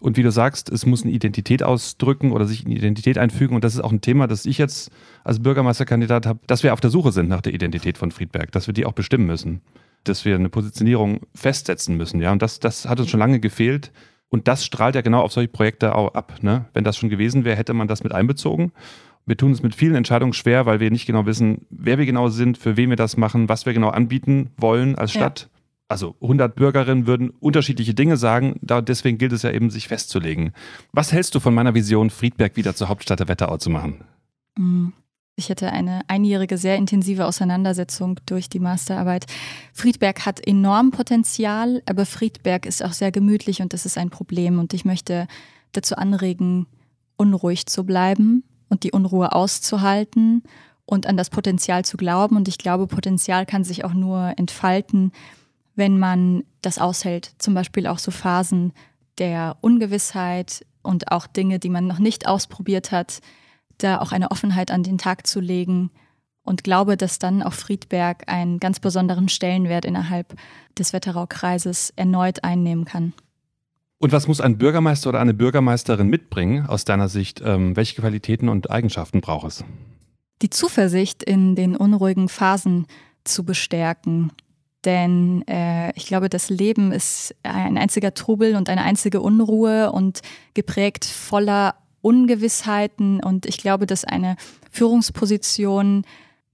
Und 0.00 0.16
wie 0.16 0.22
du 0.22 0.30
sagst, 0.30 0.70
es 0.70 0.86
muss 0.86 1.02
eine 1.02 1.12
Identität 1.12 1.62
ausdrücken 1.62 2.30
oder 2.30 2.46
sich 2.46 2.64
in 2.64 2.70
Identität 2.70 3.18
einfügen. 3.18 3.56
Und 3.56 3.64
das 3.64 3.74
ist 3.74 3.80
auch 3.80 3.90
ein 3.90 4.00
Thema, 4.00 4.28
das 4.28 4.46
ich 4.46 4.58
jetzt 4.58 4.92
als 5.24 5.42
Bürgermeisterkandidat 5.42 6.24
habe, 6.24 6.38
dass 6.46 6.62
wir 6.62 6.72
auf 6.72 6.80
der 6.80 6.90
Suche 6.90 7.10
sind 7.10 7.28
nach 7.28 7.40
der 7.40 7.52
Identität 7.52 7.98
von 7.98 8.12
Friedberg, 8.12 8.52
dass 8.52 8.68
wir 8.68 8.74
die 8.74 8.86
auch 8.86 8.92
bestimmen 8.92 9.26
müssen, 9.26 9.60
dass 10.04 10.24
wir 10.24 10.36
eine 10.36 10.50
Positionierung 10.50 11.22
festsetzen 11.34 11.96
müssen. 11.96 12.20
Ja, 12.20 12.30
und 12.30 12.42
das, 12.42 12.60
das 12.60 12.88
hat 12.88 13.00
uns 13.00 13.10
schon 13.10 13.18
lange 13.18 13.40
gefehlt. 13.40 13.90
Und 14.30 14.46
das 14.46 14.64
strahlt 14.64 14.94
ja 14.94 15.00
genau 15.00 15.22
auf 15.22 15.32
solche 15.32 15.48
Projekte 15.48 15.94
auch 15.94 16.14
ab. 16.14 16.42
Ne? 16.42 16.66
Wenn 16.74 16.84
das 16.84 16.96
schon 16.96 17.08
gewesen 17.08 17.44
wäre, 17.44 17.56
hätte 17.56 17.72
man 17.72 17.88
das 17.88 18.04
mit 18.04 18.12
einbezogen. 18.12 18.72
Wir 19.28 19.36
tun 19.36 19.52
es 19.52 19.62
mit 19.62 19.74
vielen 19.74 19.94
Entscheidungen 19.94 20.32
schwer, 20.32 20.64
weil 20.64 20.80
wir 20.80 20.90
nicht 20.90 21.04
genau 21.04 21.26
wissen, 21.26 21.66
wer 21.68 21.98
wir 21.98 22.06
genau 22.06 22.30
sind, 22.30 22.56
für 22.56 22.78
wen 22.78 22.88
wir 22.88 22.96
das 22.96 23.18
machen, 23.18 23.50
was 23.50 23.66
wir 23.66 23.74
genau 23.74 23.90
anbieten 23.90 24.50
wollen 24.56 24.96
als 24.96 25.12
Ja. 25.12 25.20
Stadt. 25.20 25.50
Also 25.86 26.16
100 26.22 26.54
Bürgerinnen 26.54 27.06
würden 27.06 27.30
unterschiedliche 27.30 27.92
Dinge 27.92 28.16
sagen, 28.16 28.56
da, 28.62 28.80
deswegen 28.80 29.18
gilt 29.18 29.32
es 29.32 29.42
ja 29.42 29.50
eben, 29.50 29.68
sich 29.68 29.86
festzulegen. 29.86 30.52
Was 30.92 31.12
hältst 31.12 31.34
du 31.34 31.40
von 31.40 31.52
meiner 31.52 31.74
Vision, 31.74 32.08
Friedberg 32.08 32.56
wieder 32.56 32.74
zur 32.74 32.88
Hauptstadt 32.88 33.20
der 33.20 33.28
Wetterau 33.28 33.58
zu 33.58 33.68
machen? 33.68 34.04
Mm. 34.56 34.88
Ich 35.36 35.50
hatte 35.50 35.72
eine 35.72 36.00
einjährige, 36.08 36.58
sehr 36.58 36.76
intensive 36.76 37.24
Auseinandersetzung 37.24 38.18
durch 38.26 38.48
die 38.48 38.58
Masterarbeit. 38.58 39.26
Friedberg 39.72 40.26
hat 40.26 40.44
enorm 40.44 40.90
Potenzial, 40.90 41.80
aber 41.86 42.06
Friedberg 42.06 42.66
ist 42.66 42.84
auch 42.84 42.92
sehr 42.92 43.12
gemütlich 43.12 43.62
und 43.62 43.72
das 43.72 43.86
ist 43.86 43.98
ein 43.98 44.10
Problem. 44.10 44.58
Und 44.58 44.74
ich 44.74 44.84
möchte 44.84 45.28
dazu 45.70 45.94
anregen, 45.94 46.66
unruhig 47.16 47.66
zu 47.66 47.84
bleiben 47.84 48.42
und 48.68 48.82
die 48.82 48.92
Unruhe 48.92 49.32
auszuhalten 49.32 50.42
und 50.84 51.06
an 51.06 51.16
das 51.16 51.30
Potenzial 51.30 51.84
zu 51.84 51.96
glauben. 51.96 52.36
Und 52.36 52.48
ich 52.48 52.58
glaube, 52.58 52.86
Potenzial 52.86 53.46
kann 53.46 53.64
sich 53.64 53.84
auch 53.84 53.94
nur 53.94 54.34
entfalten, 54.36 55.12
wenn 55.74 55.98
man 55.98 56.44
das 56.62 56.78
aushält. 56.78 57.32
Zum 57.38 57.54
Beispiel 57.54 57.86
auch 57.86 57.98
so 57.98 58.10
Phasen 58.10 58.72
der 59.18 59.56
Ungewissheit 59.60 60.64
und 60.82 61.12
auch 61.12 61.26
Dinge, 61.26 61.58
die 61.58 61.68
man 61.68 61.86
noch 61.86 61.98
nicht 61.98 62.26
ausprobiert 62.26 62.92
hat, 62.92 63.20
da 63.78 64.00
auch 64.00 64.12
eine 64.12 64.30
Offenheit 64.30 64.70
an 64.70 64.82
den 64.82 64.98
Tag 64.98 65.26
zu 65.26 65.40
legen 65.40 65.90
und 66.42 66.64
glaube, 66.64 66.96
dass 66.96 67.18
dann 67.18 67.42
auch 67.42 67.52
Friedberg 67.52 68.24
einen 68.26 68.58
ganz 68.58 68.80
besonderen 68.80 69.28
Stellenwert 69.28 69.84
innerhalb 69.84 70.34
des 70.78 70.92
Wetteraukreises 70.92 71.92
erneut 71.96 72.42
einnehmen 72.42 72.84
kann. 72.86 73.12
Und 74.00 74.12
was 74.12 74.28
muss 74.28 74.40
ein 74.40 74.58
Bürgermeister 74.58 75.08
oder 75.08 75.20
eine 75.20 75.34
Bürgermeisterin 75.34 76.08
mitbringen 76.08 76.66
aus 76.66 76.84
deiner 76.84 77.08
Sicht? 77.08 77.42
Ähm, 77.44 77.74
welche 77.74 78.00
Qualitäten 78.00 78.48
und 78.48 78.70
Eigenschaften 78.70 79.20
braucht 79.20 79.48
es? 79.48 79.64
Die 80.40 80.50
Zuversicht 80.50 81.24
in 81.24 81.56
den 81.56 81.76
unruhigen 81.76 82.28
Phasen 82.28 82.86
zu 83.24 83.44
bestärken. 83.44 84.30
Denn 84.84 85.42
äh, 85.48 85.90
ich 85.96 86.06
glaube, 86.06 86.28
das 86.28 86.48
Leben 86.48 86.92
ist 86.92 87.34
ein 87.42 87.76
einziger 87.76 88.14
Trubel 88.14 88.54
und 88.54 88.68
eine 88.68 88.82
einzige 88.82 89.20
Unruhe 89.20 89.90
und 89.90 90.20
geprägt 90.54 91.04
voller 91.04 91.74
Ungewissheiten. 92.00 93.20
Und 93.20 93.46
ich 93.46 93.58
glaube, 93.58 93.86
dass 93.86 94.04
eine 94.04 94.36
Führungsposition 94.70 96.04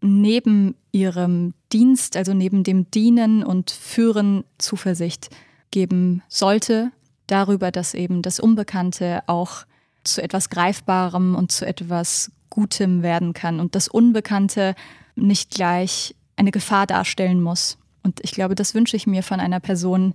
neben 0.00 0.76
ihrem 0.92 1.52
Dienst, 1.74 2.16
also 2.16 2.32
neben 2.32 2.64
dem 2.64 2.90
Dienen 2.90 3.44
und 3.44 3.70
Führen, 3.70 4.44
Zuversicht 4.56 5.28
geben 5.70 6.22
sollte 6.28 6.90
darüber, 7.26 7.70
dass 7.70 7.94
eben 7.94 8.22
das 8.22 8.40
Unbekannte 8.40 9.22
auch 9.26 9.64
zu 10.04 10.22
etwas 10.22 10.50
Greifbarem 10.50 11.34
und 11.34 11.50
zu 11.50 11.66
etwas 11.66 12.30
Gutem 12.50 13.02
werden 13.02 13.32
kann 13.32 13.60
und 13.60 13.74
das 13.74 13.88
Unbekannte 13.88 14.74
nicht 15.16 15.50
gleich 15.50 16.14
eine 16.36 16.50
Gefahr 16.50 16.86
darstellen 16.86 17.42
muss. 17.42 17.78
Und 18.02 18.20
ich 18.22 18.32
glaube, 18.32 18.54
das 18.54 18.74
wünsche 18.74 18.96
ich 18.96 19.06
mir 19.06 19.22
von 19.22 19.40
einer 19.40 19.60
Person, 19.60 20.14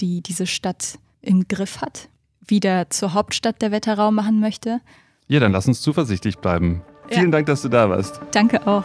die 0.00 0.20
diese 0.22 0.46
Stadt 0.46 0.98
im 1.22 1.48
Griff 1.48 1.80
hat, 1.80 2.08
wieder 2.46 2.90
zur 2.90 3.14
Hauptstadt 3.14 3.62
der 3.62 3.70
Wetterau 3.70 4.10
machen 4.10 4.40
möchte. 4.40 4.80
Ja, 5.28 5.40
dann 5.40 5.52
lass 5.52 5.68
uns 5.68 5.80
zuversichtlich 5.80 6.38
bleiben. 6.38 6.82
Ja. 7.10 7.18
Vielen 7.18 7.32
Dank, 7.32 7.46
dass 7.46 7.62
du 7.62 7.68
da 7.68 7.88
warst. 7.88 8.20
Danke 8.32 8.66
auch. 8.66 8.84